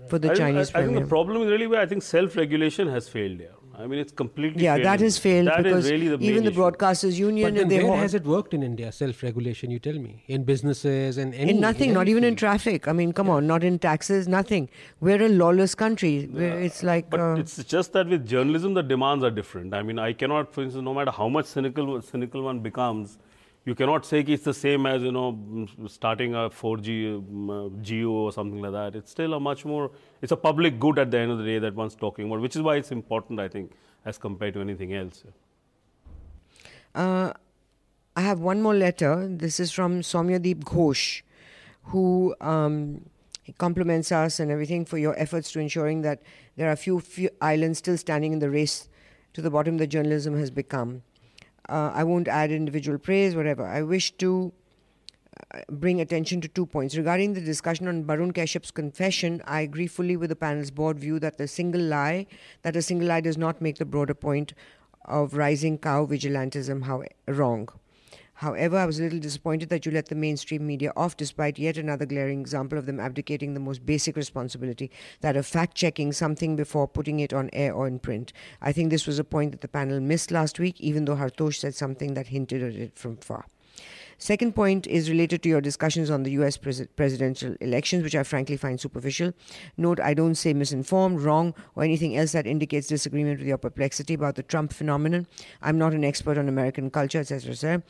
[0.08, 2.02] for the I, think- Chinese I, I think the problem is really where I think
[2.02, 3.54] self-regulation has failed here.
[3.80, 6.34] I mean, it's completely yeah, failed that has failed That is because really the even
[6.34, 6.60] main the issue.
[6.60, 8.92] broadcasters union But then where has it worked in India?
[8.92, 12.88] Self-regulation, you tell me, in businesses and any in nothing, in not even in traffic.
[12.88, 14.68] I mean, come on, not in taxes, nothing.
[15.00, 16.28] We're a lawless country.
[16.30, 19.74] Where it's like But uh, it's just that with journalism, the demands are different.
[19.74, 23.18] I mean, I cannot, for instance, no matter how much cynical cynical one becomes,
[23.64, 27.54] you cannot say it's the same as you know mm, starting a 4G um, uh,
[27.82, 28.96] Jio or something like that.
[28.96, 29.90] It's still a much more.
[30.22, 32.56] It's a public good at the end of the day that one's talking about, which
[32.56, 33.72] is why it's important, I think,
[34.04, 35.24] as compared to anything else.
[36.94, 37.32] Uh,
[38.16, 39.28] I have one more letter.
[39.28, 41.22] This is from Soumyadeep Ghosh,
[41.84, 43.04] who um,
[43.58, 46.22] compliments us and everything for your efforts to ensuring that
[46.56, 48.88] there are few, few islands still standing in the race
[49.34, 51.02] to the bottom that journalism has become.
[51.70, 53.64] Uh, I won't add individual praise, whatever.
[53.64, 54.52] I wish to
[55.54, 56.96] uh, bring attention to two points.
[56.96, 61.20] Regarding the discussion on Barun Kashyap's confession, I agree fully with the panel's broad view
[61.20, 62.26] that the single lie,
[62.62, 64.52] that a single lie does not make the broader point
[65.04, 67.68] of rising cow vigilantism how wrong.
[68.40, 71.76] However, I was a little disappointed that you let the mainstream media off despite yet
[71.76, 76.56] another glaring example of them abdicating the most basic responsibility that of fact checking something
[76.56, 78.32] before putting it on air or in print.
[78.62, 81.56] I think this was a point that the panel missed last week, even though Hartosh
[81.56, 83.44] said something that hinted at it from far.
[84.16, 88.22] Second point is related to your discussions on the US pres- presidential elections, which I
[88.22, 89.34] frankly find superficial.
[89.76, 94.14] Note, I don't say misinformed, wrong, or anything else that indicates disagreement with your perplexity
[94.14, 95.26] about the Trump phenomenon.
[95.60, 97.52] I'm not an expert on American culture, etc.
[97.52, 97.82] etc.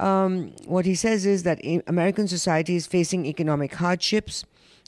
[0.00, 4.44] Um, what he says is that American society is facing economic hardships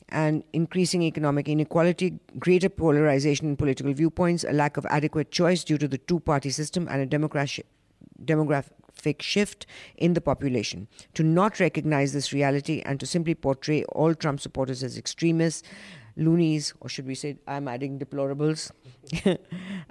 [0.08, 5.78] and increasing economic inequality, greater polarization in political viewpoints, a lack of adequate choice due
[5.78, 7.06] to the two party system, and a
[8.20, 10.88] demographic shift in the population.
[11.14, 15.62] To not recognize this reality and to simply portray all Trump supporters as extremists,
[16.16, 18.70] loonies, or should we say, I'm adding deplorables,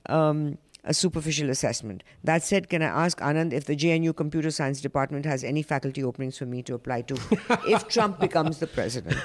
[0.09, 2.03] um, a superficial assessment.
[2.23, 6.03] That said, can I ask Anand if the JNU Computer Science Department has any faculty
[6.03, 7.15] openings for me to apply to
[7.67, 9.17] if Trump becomes the president?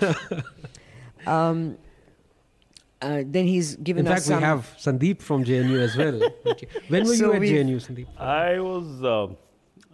[1.27, 1.77] Um,
[3.01, 6.21] uh, then he's given In us fact, we have Sandeep from JNU as well.
[6.89, 8.07] When were So you at we- JNU, Sandeep?
[8.21, 9.27] I was, uh,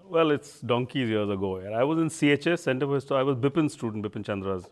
[0.09, 1.61] well, it's donkeys years ago.
[1.75, 3.17] I was in CHS, Center for History.
[3.19, 4.67] I was Bipan student, Bipan Chandras.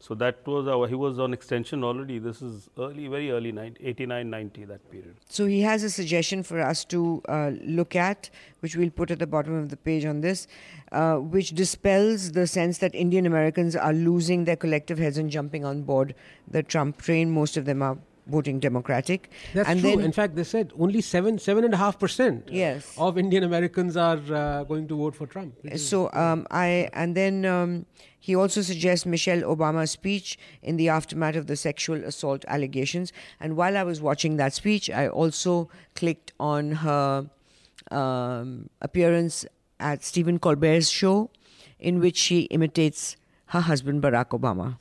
[0.00, 2.18] So that was, our, he was on extension already.
[2.18, 5.16] This is early, very early, 90, 89, 90, that period.
[5.28, 8.30] So he has a suggestion for us to uh, look at,
[8.60, 10.46] which we'll put at the bottom of the page on this,
[10.92, 15.64] uh, which dispels the sense that Indian Americans are losing their collective heads and jumping
[15.64, 16.14] on board
[16.46, 17.30] the Trump train.
[17.30, 17.98] Most of them are
[18.28, 19.30] voting Democratic.
[19.54, 19.96] That's and true.
[19.96, 22.94] Then, In fact, they said only seven, seven and a half percent Yes.
[22.98, 25.54] of Indian Americans are uh, going to vote for Trump.
[25.76, 27.86] so um, I and then um,
[28.20, 33.12] he also suggests Michelle Obama's speech in the aftermath of the sexual assault allegations.
[33.40, 37.28] And while I was watching that speech, I also clicked on her
[37.90, 39.46] um, appearance
[39.80, 41.30] at Stephen Colbert's show,
[41.78, 43.16] in which she imitates
[43.46, 44.76] her husband Barack Obama.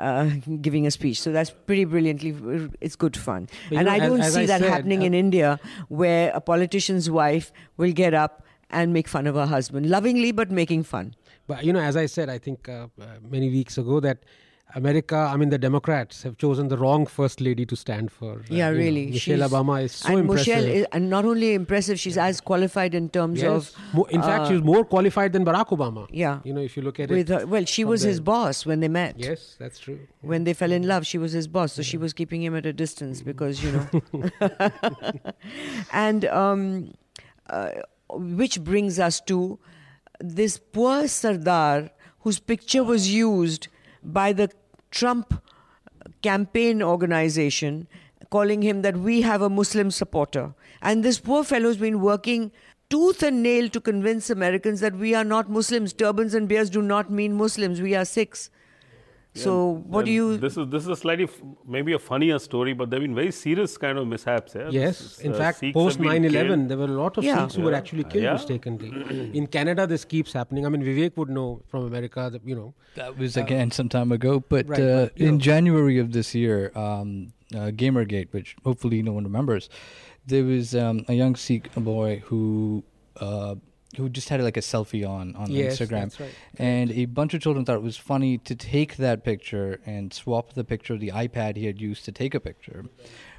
[0.00, 0.30] Uh,
[0.62, 2.32] giving a speech, so that's pretty brilliantly.
[2.80, 5.02] It's good fun, But you and know, I don't as see I that said, happening
[5.02, 9.46] uh, in India, where a politician's wife will get up and make fun of her
[9.46, 11.14] husband, lovingly but making fun.
[11.46, 14.24] But you know, as I said, I think uh, uh, many weeks ago that
[14.74, 18.32] America, I mean, the Democrats have chosen the wrong first lady to stand for.
[18.32, 19.06] uh, Yeah, you know, really.
[19.10, 20.46] Michelle She's- Obama is so and impressive.
[20.56, 23.50] Michelle is, and not only impressive, she's as qualified in terms yes.
[23.50, 23.94] of.
[23.94, 26.06] Mo- in fact, uh, she's more qualified than Barack Obama.
[26.10, 26.40] Yeah.
[26.44, 27.40] You know, if you look at With it.
[27.40, 29.18] her, well, she was his boss when they met.
[29.18, 29.98] Yes, that's true.
[30.20, 32.66] When they fell in love, she was his boss, so she was keeping him at
[32.66, 34.30] a distance because you know.
[35.92, 36.92] and um,
[37.48, 37.70] uh,
[38.10, 39.58] which brings us to
[40.20, 41.90] this poor Sardar
[42.20, 43.68] whose picture was used
[44.02, 44.50] by the
[44.90, 45.42] Trump
[46.22, 47.86] campaign organization,
[48.30, 50.54] calling him that we have a Muslim supporter.
[50.82, 52.52] And this poor fellow's been working
[52.88, 55.92] tooth and nail to convince Americans that we are not Muslims.
[55.92, 57.80] Turbans and beards do not mean Muslims.
[57.80, 58.50] We are Sikhs.
[59.34, 60.36] So what do you?
[60.36, 63.30] This is this is a slightly f- maybe a funnier story, but there've been very
[63.30, 64.56] serious kind of mishaps.
[64.56, 64.70] Yeah?
[64.70, 67.16] Yes, This, in uh, fact, Sikhs post have been 9 11, there were a lot
[67.16, 67.38] of Yeah.
[67.42, 68.32] Sikhs who were actually killed Yeah.
[68.32, 68.90] mistakenly.
[69.38, 70.66] in Canada, this keeps happening.
[70.66, 72.74] I mean, Vivek would know from America that, you know.
[72.96, 75.38] That was again some time ago, but right, uh, but, in know.
[75.38, 79.68] January of this year, um, uh, GamerGate, which hopefully no one remembers,
[80.26, 82.82] there was um, a young Sikh boy who
[83.20, 83.54] uh,
[83.96, 86.34] who just had like a selfie on on Yes, Instagram, that's right.
[86.58, 90.52] and a bunch of children thought it was funny to take that picture and swap
[90.54, 92.84] the picture of the iPad he had used to take a picture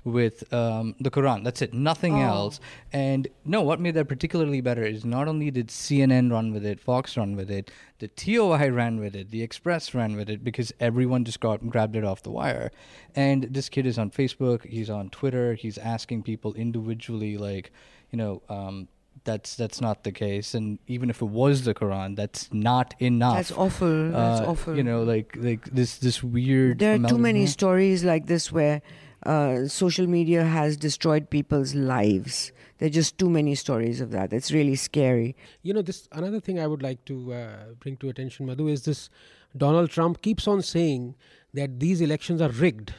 [0.04, 1.44] with um, the Quran.
[1.44, 2.22] That's it, nothing Oh.
[2.26, 2.60] else.
[2.92, 6.80] And no, what made that particularly better is not only did CNN run with it,
[6.80, 10.74] Fox run with it, the TOI ran with it, the Express ran with it because
[10.80, 12.72] everyone just got grabbed it off the wire.
[13.16, 17.72] And this kid is on Facebook, he's on Twitter, he's asking people individually, like,
[18.12, 18.88] you know, um,
[19.24, 23.36] that's that's not the case, and even if it was the Quran, that's not enough.
[23.36, 24.10] That's awful.
[24.12, 24.76] That's Uh, awful.
[24.78, 26.80] You know, like like this this weird.
[26.80, 28.82] there are too amalgam- many stories like this where
[29.26, 32.52] uh, social media has destroyed people's lives.
[32.80, 34.34] There are just too many stories of that.
[34.34, 35.36] It's really scary.
[35.62, 38.86] You know, this another thing I would like to uh, bring to attention, Madhu, is
[38.86, 39.10] this
[39.56, 41.14] Donald Trump keeps on saying
[41.54, 42.94] that these elections are rigged.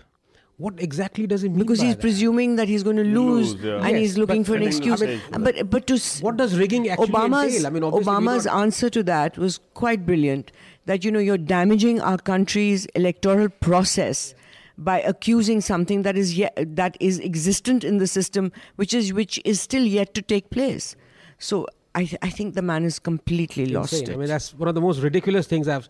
[0.59, 1.59] What exactly does he mean?
[1.59, 2.00] Because by he's that?
[2.00, 3.76] presuming that he's going to lose, Lose, yeah.
[3.78, 5.03] and Yes, he's looking for an excuse.
[5.03, 7.66] I mean- but but to What does rigging actually Obama's entail?
[7.66, 10.53] I mean, Obama's answer to that was quite brilliant.
[10.86, 14.34] That you know you're damaging our country's electoral process
[14.78, 19.40] by accusing something that is yet that is existent in the system, which is which
[19.44, 20.94] is still yet to take place.
[21.38, 24.11] So I th- I think the man is completely lost insane.
[24.11, 24.14] it.
[24.14, 25.88] I mean, that's one of the most ridiculous things I've.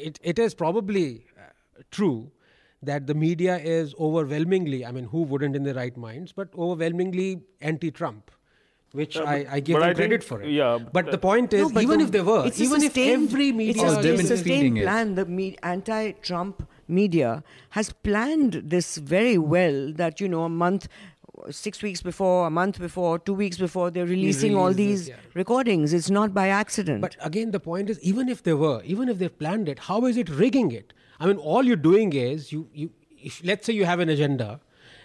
[0.00, 1.42] It, it is probably uh,
[1.90, 2.30] true
[2.86, 4.84] that the media is overwhelmingly.
[4.84, 8.30] I mean, who wouldn't in their right minds, but overwhelmingly anti-Trump.
[8.92, 10.50] Which Yeah, I, I, give but them I credit think- for it.
[10.52, 12.80] yeah, but but- the uh, point is, No, even the- if they were, it's even
[12.82, 14.82] if every media, it's a, it's a been sustained feeding it.
[14.84, 15.16] plan.
[15.16, 19.92] The me- anti-Trump media has planned this very well.
[19.92, 20.86] That you know, a month,
[21.50, 25.16] six weeks before, a month before, two weeks before, they're releasing all these yeah.
[25.34, 25.92] recordings.
[25.92, 27.00] It's not by accident.
[27.00, 30.04] But again, the point is, even if they were, even if they planned it, how
[30.06, 30.92] is it rigging it?
[31.20, 32.90] I mean, all you're doing is you, you.
[33.22, 34.60] If let's say you have an agenda,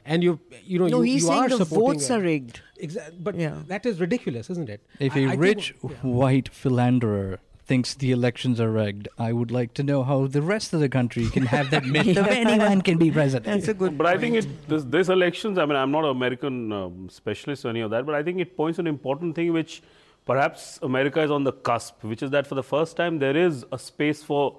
[0.06, 2.62] and you, you know, no, you, he's you saying are the votes a- are rigged.
[2.78, 3.56] Exactly, but Yeah.
[3.68, 4.82] that is ridiculous, isn't it?
[5.00, 9.84] If a a rich white philanderer thinks the elections are rigged, I would like to
[9.84, 13.12] know how the rest of the country can have that myth of anyone can be
[13.12, 13.46] president.
[13.46, 13.98] That's a good.
[13.98, 17.66] But I think it, this, this elections, I mean, I'm not an American um, specialist
[17.66, 19.82] or any of that, but I think it points to an important thing which
[20.26, 23.66] perhaps America is on the cusp, which is that for the first time there is
[23.72, 24.58] a space for,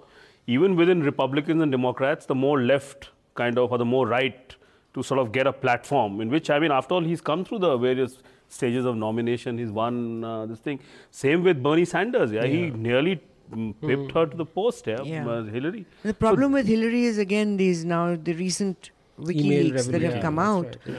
[0.55, 4.57] even within Republicans and Democrats, the more left kind of, or the more right
[4.95, 7.61] to sort of get a platform in which, I mean, after all, he's come through
[7.61, 10.81] the various stages of nomination, he's won uh, this thing.
[11.13, 13.21] Same with Bernie Sanders, yeah, he nearly
[13.53, 15.29] mm, pipped her to the post, yeah, Yeah.
[15.29, 15.87] uh, Hillary.
[16.03, 18.91] The problem with Hillary is again these now the recent
[19.21, 20.99] WikiLeaks that have revolution, come that's out, right,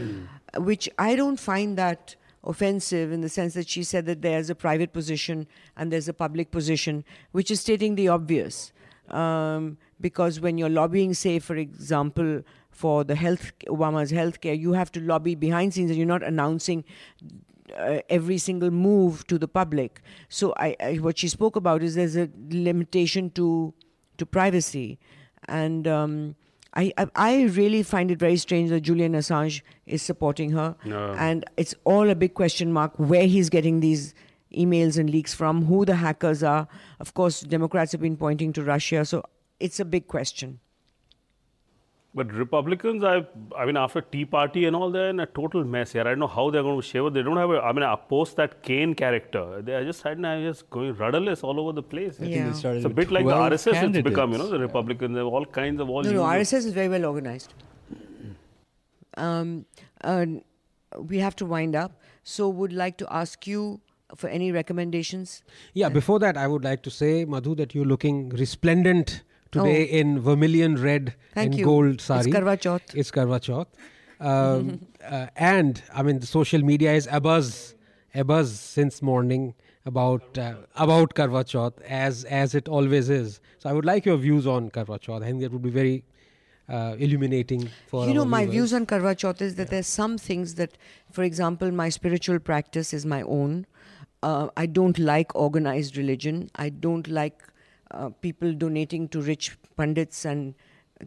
[0.58, 4.50] uh, which I don't find that offensive in the sense that she said that there's
[4.50, 8.72] a private position and there's a public position, which is stating the obvious.
[9.14, 14.74] Um, because when you're lobbying, say, for example, for the health Obama's health care, you
[14.74, 16.84] have to lobby behind scenes and you're not announcing
[17.78, 20.02] uh, every single move to the public.
[20.30, 23.74] So I, I, what she spoke about is there's a limitation to
[24.18, 25.00] to privacy,
[25.48, 26.36] and um,
[26.74, 31.14] I, I I really find it very strange that Julian Assange is supporting her, No.
[31.18, 34.14] and it's all a big question mark where he's getting these
[34.56, 36.68] emails and leaks from, who the hackers are.
[37.00, 39.24] Of course, Democrats have been pointing to Russia, so
[39.60, 40.60] it's a big question.
[42.14, 43.26] But Republicans, I,
[43.58, 46.02] I mean, after Tea Party and all, they're in a total mess here.
[46.02, 47.14] I don't know how they're going to shape it.
[47.14, 49.62] They don't have a, I mean, I post that Kane character.
[49.62, 52.16] They are just, I don't just going rudderless all over the place.
[52.18, 52.50] I think Yeah.
[52.50, 55.14] they started It's a bit like the 12 RSS it's become, you know, the Republicans.
[55.14, 57.54] They have all kinds of all No, no, usual- RSS is very well organized.
[59.16, 59.66] Um,
[60.04, 60.26] uh,
[60.98, 63.80] we have to wind up, so would like to ask you
[64.16, 65.44] for any recommendations.
[65.74, 70.20] Yeah, before that, I would like to say, Madhu, that you're looking resplendent today in
[70.20, 71.34] vermilion red Oh.
[71.34, 71.66] Thank and you.
[71.66, 72.32] gold It's sari.
[72.32, 72.96] Karwa Chauth.
[72.96, 73.68] It's Karwa Chauth.
[74.20, 77.76] Um, uh, and I mean, the social media is abuzz,
[78.16, 79.54] abuzz since morning
[79.86, 83.40] about uh, about Karwa Chauth as as it always is.
[83.60, 85.24] So I would like your views on Karwa Chauth.
[85.24, 86.04] I think that would be very
[86.70, 88.54] uh, illuminating for you know, my viewers.
[88.54, 90.78] views on Karwa Chauth is that there's some things that,
[91.12, 93.66] for example, my spiritual practice is my own.
[94.24, 96.50] Uh, I don't like organized religion.
[96.56, 97.42] I don't like
[97.92, 100.54] uh, people donating to rich pundits and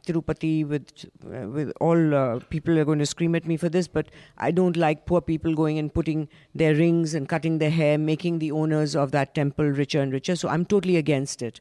[0.01, 3.87] Tirupati with uh, with all uh, people are going to scream at me for this,
[3.87, 4.09] but
[4.39, 8.39] I don't like poor people going and putting their rings and cutting their hair, making
[8.39, 10.37] the owners of that temple richer and richer.
[10.37, 11.61] So I'm totally against it.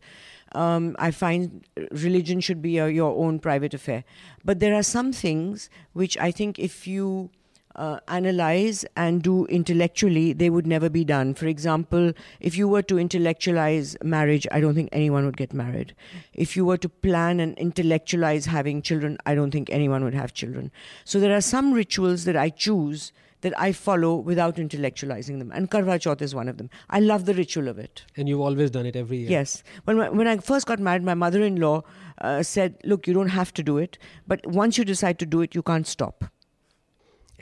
[0.54, 4.04] Um, I find religion should be a, your own private affair.
[4.44, 7.30] But there are some things which I think if you
[7.76, 11.34] uh, analyze and do intellectually, they would never be done.
[11.34, 15.96] For example, if you were to intellectualize marriage, I don't think anyone would get married.
[16.34, 20.34] If you were to plan and intellectualize having children, I don't think anyone would have
[20.34, 20.72] children.
[21.04, 23.12] So there are some rituals that I choose
[23.42, 25.52] that I follow without intellectualizing them.
[25.54, 26.70] And Karwa Chauth is one of them.
[26.90, 28.04] I love the ritual of it.
[28.16, 29.30] and you've always done it every year.
[29.30, 29.64] Yes.
[29.84, 31.84] When, my, when I first got married, my mother in law
[32.22, 33.98] uh, said, Look, you don't have to do it,
[34.28, 36.24] but once you decide to do it, you can't stop.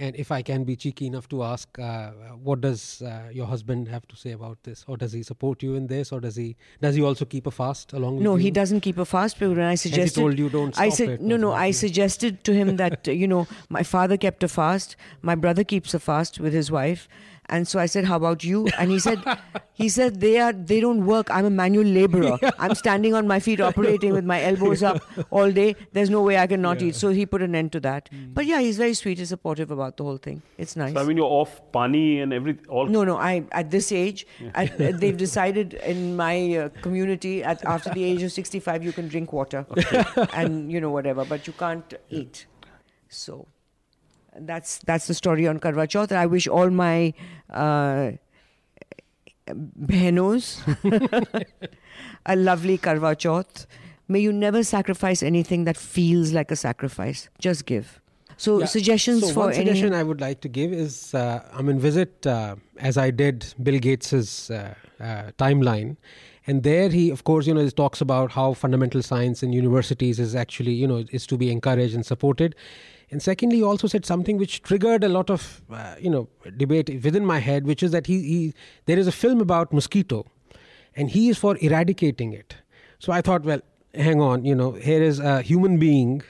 [0.01, 2.09] And if I can be cheeky enough to ask, uh,
[2.43, 5.75] what does uh, your husband have to say about this, or does he support you
[5.75, 8.29] in this, or does he does he also keep a fast along with you?
[8.29, 8.45] No, you?
[8.45, 9.39] he doesn't keep a fast.
[9.39, 11.51] But when I suggested, told you don't I said it, no, no.
[11.51, 15.93] I suggested to him that you know my father kept a fast, my brother keeps
[15.93, 17.07] a fast with his wife,
[17.51, 19.23] and so I said, "How about you?" And he said,
[19.73, 21.31] "He said they are they don't work.
[21.37, 22.37] I'm a manual laborer.
[22.59, 25.75] I'm standing on my feet, operating with my elbows up all day.
[25.91, 28.09] There's no way I can not eat." So he put an end to that.
[28.39, 29.19] But yeah, he's very sweet.
[29.19, 30.41] He's supportive about the whole thing.
[30.57, 30.93] It's nice.
[30.93, 32.65] So, I mean, you're off pani and everything.
[32.67, 33.17] All No, no.
[33.17, 34.25] I at this age,
[34.55, 38.93] at, uh, they've decided in my uh, community at after the age of sixty-five, you
[38.93, 39.65] can drink water
[40.33, 42.45] and you know whatever, but you can't eat.
[43.09, 43.47] So
[44.39, 46.11] that's that's the story on Karwa Chauth.
[46.11, 47.13] I wish all my
[47.49, 48.11] uh,
[49.85, 50.59] behenos
[52.25, 53.65] a lovely Karwa Chauth.
[54.07, 57.29] May you never sacrifice anything that feels like a sacrifice.
[57.39, 57.99] Just give.
[58.37, 58.65] So Yeah.
[58.65, 59.65] suggestions so for one any.
[59.65, 63.53] suggestion I would like to give is uh, I mean visit uh, as I did
[63.61, 65.97] Bill Gates's uh, uh, timeline,
[66.47, 70.19] and there he of course you know he talks about how fundamental science in universities
[70.19, 72.55] is actually you know is to be encouraged and supported,
[73.11, 76.89] and secondly he also said something which triggered a lot of uh, you know debate
[77.03, 78.53] within my head, which is that he, he
[78.85, 80.25] there is a film about mosquito,
[80.95, 82.55] and he is for eradicating it.
[82.99, 83.61] So I thought, well,
[83.95, 86.21] hang on, you know, here is a human being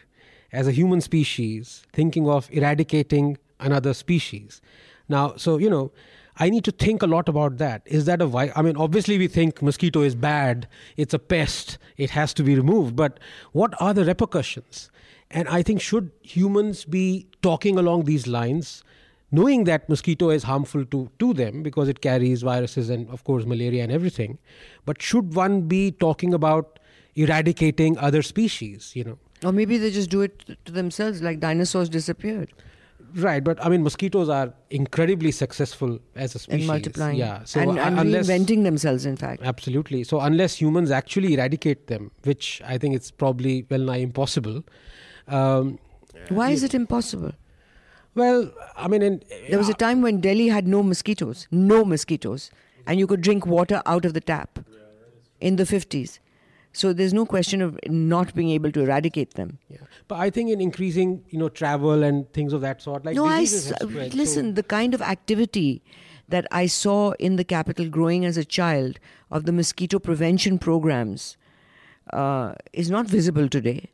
[0.51, 4.61] as a human species thinking of eradicating another species.
[5.07, 5.91] Now, so, you know,
[6.37, 7.81] I need to think a lot about that.
[7.85, 10.67] Is that a vi- I mean, obviously, we think mosquito is bad,
[10.97, 13.19] it's a pest, it has to be removed, but
[13.51, 14.89] what are the repercussions?
[15.33, 18.83] And I think, should humans be talking along these lines?
[19.31, 23.45] knowing that mosquito is harmful to, to them because it carries viruses and of course
[23.45, 24.37] malaria and everything
[24.85, 26.79] but should one be talking about
[27.15, 31.89] eradicating other species you know Or maybe they just do it to themselves, like dinosaurs
[31.89, 32.51] disappeared
[33.15, 37.17] right but i mean mosquitoes are incredibly successful as a species and multiplying.
[37.17, 39.41] yeah so and, and unless reinventing themselves, in fact.
[39.43, 44.63] absolutely so unless humans actually eradicate them which i think it's probably well nigh impossible
[45.27, 45.79] um,
[46.29, 47.33] Why is it impossible?
[48.13, 52.51] well i mean in, There was a time when Delhi had no mosquitoes, no mosquitoes,
[52.85, 54.59] and you could drink water out of the tap
[55.39, 56.19] in the 50s.
[56.73, 59.57] So there's no question of not being able to eradicate them.
[59.69, 59.77] yeah.
[60.07, 63.25] but i think in increasing you know travel and things of that sort like no,
[63.25, 64.53] I s- spread, so- listen.
[64.59, 65.81] The kind of activity
[66.35, 66.99] that I saw
[67.29, 68.99] in the capital growing as a child
[69.39, 71.25] of the mosquito prevention programs
[72.13, 73.89] uh, is not visible today.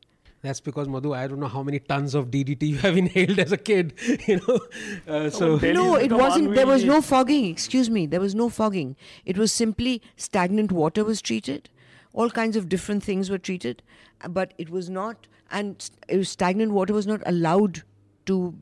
[0.48, 3.52] That's because Madhu, I don't know how many tons of DDT you have inhaled as
[3.52, 3.94] a kid.
[4.28, 4.60] You know,
[5.08, 6.56] uh, so Delhi's no, it wasn't.
[6.56, 7.46] There was no fogging.
[7.46, 8.06] Excuse me.
[8.06, 8.96] There was no fogging.
[9.26, 11.70] It was simply stagnant water was treated.
[12.14, 13.84] All kinds of different things were treated,
[14.30, 17.84] but it was not and it was stagnant water was not allowed
[18.26, 18.56] to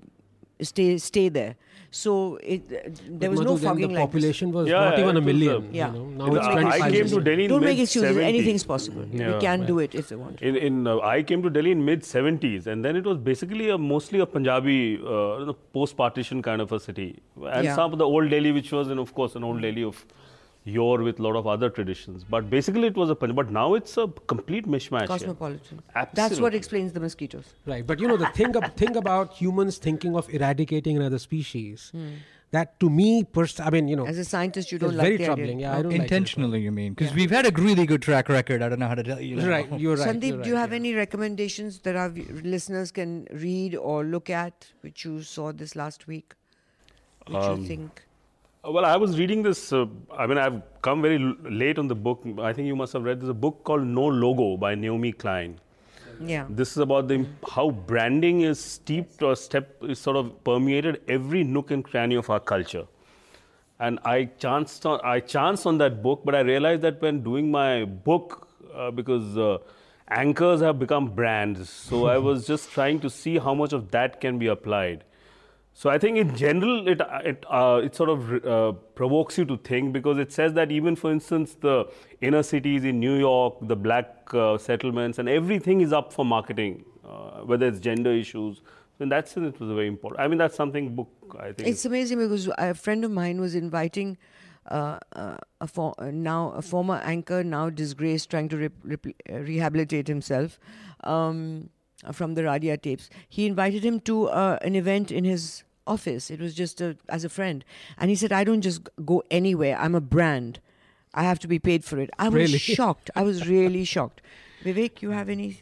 [0.61, 1.55] stay stay there.
[1.91, 4.15] So it uh, there was Madhu, no then fogging the like this.
[4.15, 5.73] population was Yeah, not yeah, even a it was, uh, million.
[5.73, 5.93] Yeah.
[5.93, 7.21] You know, now the- it's Don't I, make 25 I came to.
[7.21, 8.09] Delhi in Don't mid make excuses.
[8.17, 8.23] 70s.
[8.29, 9.05] Anything's possible.
[9.11, 9.33] Yeah.
[9.35, 9.67] We can Right.
[9.67, 10.41] do it if they want.
[10.41, 13.69] In, in uh, I came to Delhi in mid 70s, and then it was basically
[13.69, 17.09] a mostly a Punjabi uh, post-partition kind of a city,
[17.57, 17.75] and Yeah.
[17.75, 20.05] some of the old Delhi, which was, and of course, an old Delhi of
[20.65, 22.23] yore with a lot of other traditions.
[22.23, 23.35] But basically, it was a Punjab.
[23.35, 24.99] But now it's a complete mishmash.
[25.01, 25.07] here.
[25.07, 25.81] Cosmopolitan.
[26.13, 27.53] That's what explains the mosquitoes.
[27.65, 31.91] Right, but you know the thing, ab- thing about humans thinking of eradicating another species,
[32.51, 35.17] that to me, pers- I mean, you know, As a scientist, you don't like very
[35.17, 35.49] the troubling.
[35.57, 35.67] idea.
[35.67, 36.03] Yeah, I don't like it.
[36.03, 36.93] Intentionally, you mean?
[36.93, 38.61] Because we've had a really good track record.
[38.61, 39.35] I don't know how to tell you.
[39.37, 39.49] now.
[39.49, 40.07] Right, you're right.
[40.15, 40.75] Sandeep, you're do you right, have yeah.
[40.77, 42.23] any recommendations that our v-
[42.55, 46.33] listeners can read or look at, which you saw this last week,
[47.27, 48.03] which Um, you think?
[48.65, 49.71] Uh, Well, I was reading this.
[49.73, 49.85] Uh,
[50.17, 52.23] I mean, I've come very l- late on the book.
[52.39, 53.19] I think you must have read.
[53.21, 55.59] There's a book called No Logo by Naomi Klein.
[56.21, 56.45] Yeah.
[56.49, 61.43] This is about the how branding is steeped or step is sort of permeated every
[61.43, 62.85] nook and cranny of our culture.
[63.79, 67.51] And I chanced on I chanced on that book, but I realized that when doing
[67.51, 69.57] my book, uh, because uh,
[70.07, 74.21] anchors have become brands, so I was just trying to see how much of that
[74.21, 75.03] can be applied.
[75.77, 79.57] So I think in general it it uh, it sort of uh, provokes you to
[79.57, 81.89] think because it says that even for instance the
[82.21, 86.85] inner cities in New York, the black uh, settlements, and everything is up for marketing,
[87.03, 88.61] uh, whether it's gender issues.
[88.97, 90.21] So in that sense, it was very important.
[90.21, 91.67] I mean, that's something book I think.
[91.67, 94.17] It's amazing because a friend of mine was inviting
[94.71, 100.07] uh, uh, a for, now a former anchor, now disgraced, trying to rep- uh, rehabilitate
[100.07, 100.57] himself
[101.03, 101.69] um,
[102.11, 103.09] from the Radia tapes.
[103.29, 106.29] He invited him to uh, an event in his office.
[106.31, 107.63] It was just a, as a friend,
[107.97, 109.77] and he said, "I don't just go anywhere.
[109.79, 110.59] I'm a brand.
[111.13, 112.57] I have to be paid for it." I was Really?
[112.77, 113.09] shocked.
[113.15, 114.21] I was really shocked.
[114.63, 115.61] Vivek, you have any?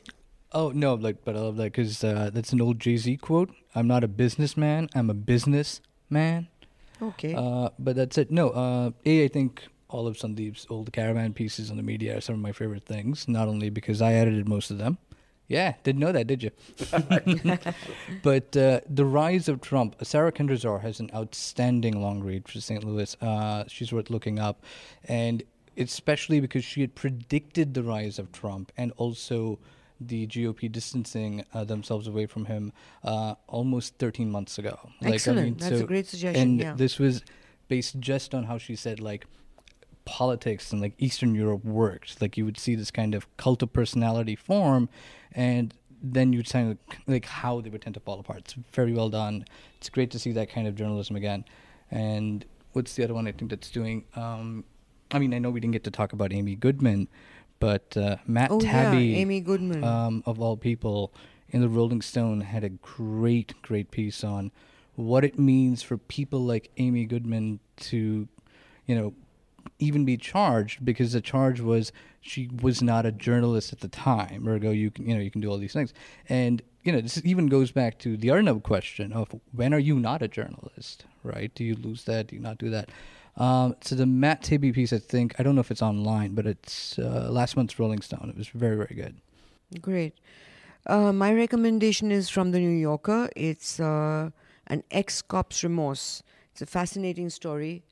[0.52, 3.50] Oh no, like, but I love that because uh, that's an old Jay Z quote.
[3.76, 4.90] I'm not a businessman.
[4.96, 6.48] I'm a businessman.
[7.02, 7.34] Okay.
[7.36, 8.32] Uh, but that's it.
[8.32, 12.22] No, uh, a I think all of Sandeep's old caravan pieces on the media are
[12.22, 13.28] some of my favorite things.
[13.28, 14.98] Not only because I edited most of them.
[15.48, 16.52] Yeah, didn't know that, did you?
[18.24, 19.96] but uh, the rise of Trump.
[20.02, 22.84] Sarah Kendzior has an outstanding long read for St.
[22.84, 23.16] Louis.
[23.22, 24.64] Uh, she's worth looking up,
[25.06, 25.44] and
[25.78, 29.60] especially because she had predicted the rise of Trump and also
[30.00, 32.74] the GOP distancing uh, themselves away from him
[33.04, 34.78] uh, almost 13 months ago.
[35.02, 35.60] Excellent.
[35.60, 36.74] That's a great suggestion, And yeah.
[36.76, 37.24] this was
[37.68, 39.26] based just on how she said, like,
[40.06, 42.22] politics in like Eastern Europe worked.
[42.22, 44.90] Like you would see this kind of cult of personality form,
[45.32, 46.78] and then you'd of
[47.08, 48.40] like how they would tend to fall apart.
[48.40, 49.46] It's very well done.
[49.78, 51.46] It's great to see that kind of journalism again.
[51.90, 54.04] And what's the other one I think that's doing?
[54.16, 54.66] Um,
[55.12, 57.08] I mean, I know we didn't get to talk about Amy Goodman,
[57.60, 59.84] but uh, Matt oh Taibbi, yeah, Amy Goodman.
[59.84, 61.14] um, of all people,
[61.50, 64.52] in the Rolling Stone had a great, great piece on
[64.96, 68.28] what it means for people like Amy Goodman to,
[68.88, 69.14] you know,
[69.84, 74.48] even be charged because the charge was she was not a journalist at the time.
[74.48, 75.94] Ergo, you can, you know, you can do all these things,
[76.30, 80.00] and you know, this even goes back to the Arnab question of when are you
[80.00, 81.54] not a journalist, right?
[81.56, 82.28] Do you lose that?
[82.28, 82.90] Do you not do that?
[83.38, 86.46] Um, so the Matt Taibbi piece, I think, I don't know if it's online, but
[86.46, 88.30] it's uh, last month's Rolling Stone.
[88.30, 89.16] It was very, very good.
[89.82, 90.14] Great.
[90.86, 93.30] Uh, my recommendation is from the New Yorker.
[93.36, 94.30] It's uh,
[94.68, 96.22] an ex cop's remorse.
[96.52, 97.84] It's a fascinating story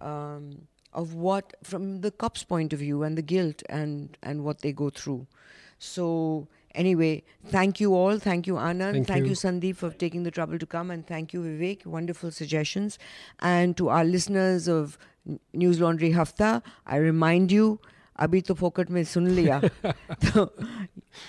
[0.00, 4.61] um, of what, from the cop's point of view, and the guilt and, and what
[4.61, 5.25] they go through.
[5.79, 8.19] So, anyway, thank you all.
[8.19, 9.07] Thank you, Anand.
[9.07, 9.31] Thank you.
[9.31, 9.35] you.
[9.35, 10.91] Sandeep, for taking the trouble to come.
[10.91, 11.85] And thank you, Vivek.
[11.85, 12.99] Wonderful suggestions.
[13.39, 14.97] And to our listeners of
[15.27, 17.79] N- News Laundry Hafta, I remind you,
[18.19, 19.59] अभी तो फोकट में सुन लिया
[20.25, 20.49] तो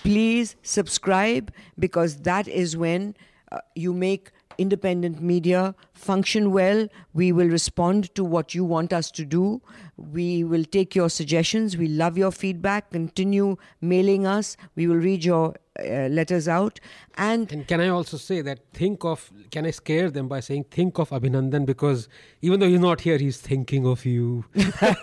[0.03, 3.15] please subscribe because that is when
[3.51, 6.86] uh, you make independent media function well.
[7.14, 9.62] We will respond to what you want us to do.
[9.96, 11.76] We will take your suggestions.
[11.76, 12.90] We love your feedback.
[12.90, 14.56] Continue mailing us.
[14.74, 16.78] We will read your uh, letters out.
[17.16, 20.64] And And can I also say that think of, can I scare them by saying
[20.70, 22.08] think of Abhinandan because
[22.42, 24.44] even though he's not here, he's thinking of you.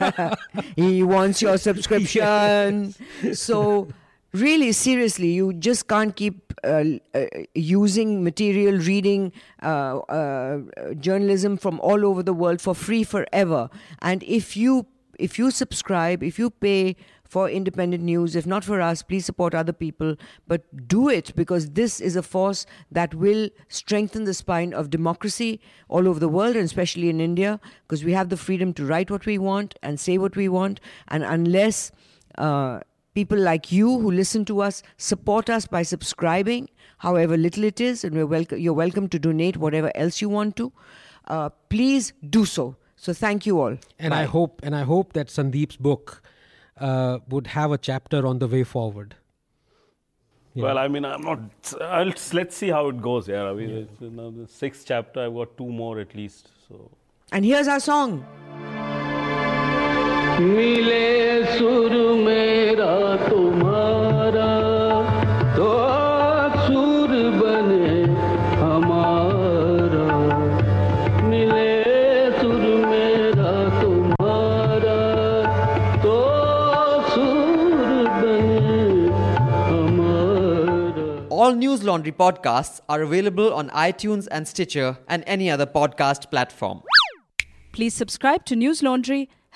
[0.75, 2.93] he wants your subscription.
[3.33, 3.87] so,
[4.33, 6.83] really, seriously, you just can't keep uh,
[7.13, 9.31] uh, using material, reading
[9.61, 10.59] uh, uh,
[10.99, 13.69] journalism from all over the world for free forever.
[14.01, 14.87] And if you
[15.19, 16.95] if you subscribe, if you pay
[17.27, 20.15] for independent news, if not for us, please support other people.
[20.47, 25.59] But do it because this is a force that will strengthen the spine of democracy
[25.89, 29.11] all over the world and especially in India because we have the freedom to write
[29.11, 30.79] what we want and say what we want.
[31.07, 31.91] And unless
[32.37, 32.79] uh,
[33.17, 36.69] people like you who listen to us support us by subscribing,
[37.05, 40.55] however little it is, and we're welcome, you're welcome to donate whatever else you want
[40.55, 40.71] to.
[41.27, 42.75] Uh, please do so.
[42.95, 43.77] So thank you all.
[43.99, 46.21] And I hope and I hope that Sandeep's book
[46.79, 49.15] uh, would have a chapter on the way forward.
[50.53, 50.63] Yeah.
[50.63, 51.41] Well, I mean, I'm not.
[51.81, 53.27] I'll, let's see how it goes.
[53.27, 55.25] Yeah, I mean, it's now the sixth chapter.
[55.25, 56.49] I've got two more at least.
[56.67, 56.89] So.
[57.31, 58.25] And here's our song.
[60.40, 61.04] मिले
[61.56, 61.92] सुर
[62.26, 62.94] मेरा
[63.28, 64.50] तुम्हारा
[65.56, 65.68] तो
[66.66, 67.10] सुर
[67.40, 67.90] बने
[68.62, 70.06] हमारा
[71.28, 71.68] मिले
[72.40, 73.52] सुर मेरा
[73.82, 74.96] तुम्हारा
[76.04, 76.16] तो
[77.12, 77.76] सुर
[78.22, 78.40] बने
[79.68, 81.06] हमारा
[81.42, 86.82] All News Laundry podcasts are available on iTunes and Stitcher and any other podcast platform.
[87.72, 89.28] Please subscribe to News Laundry.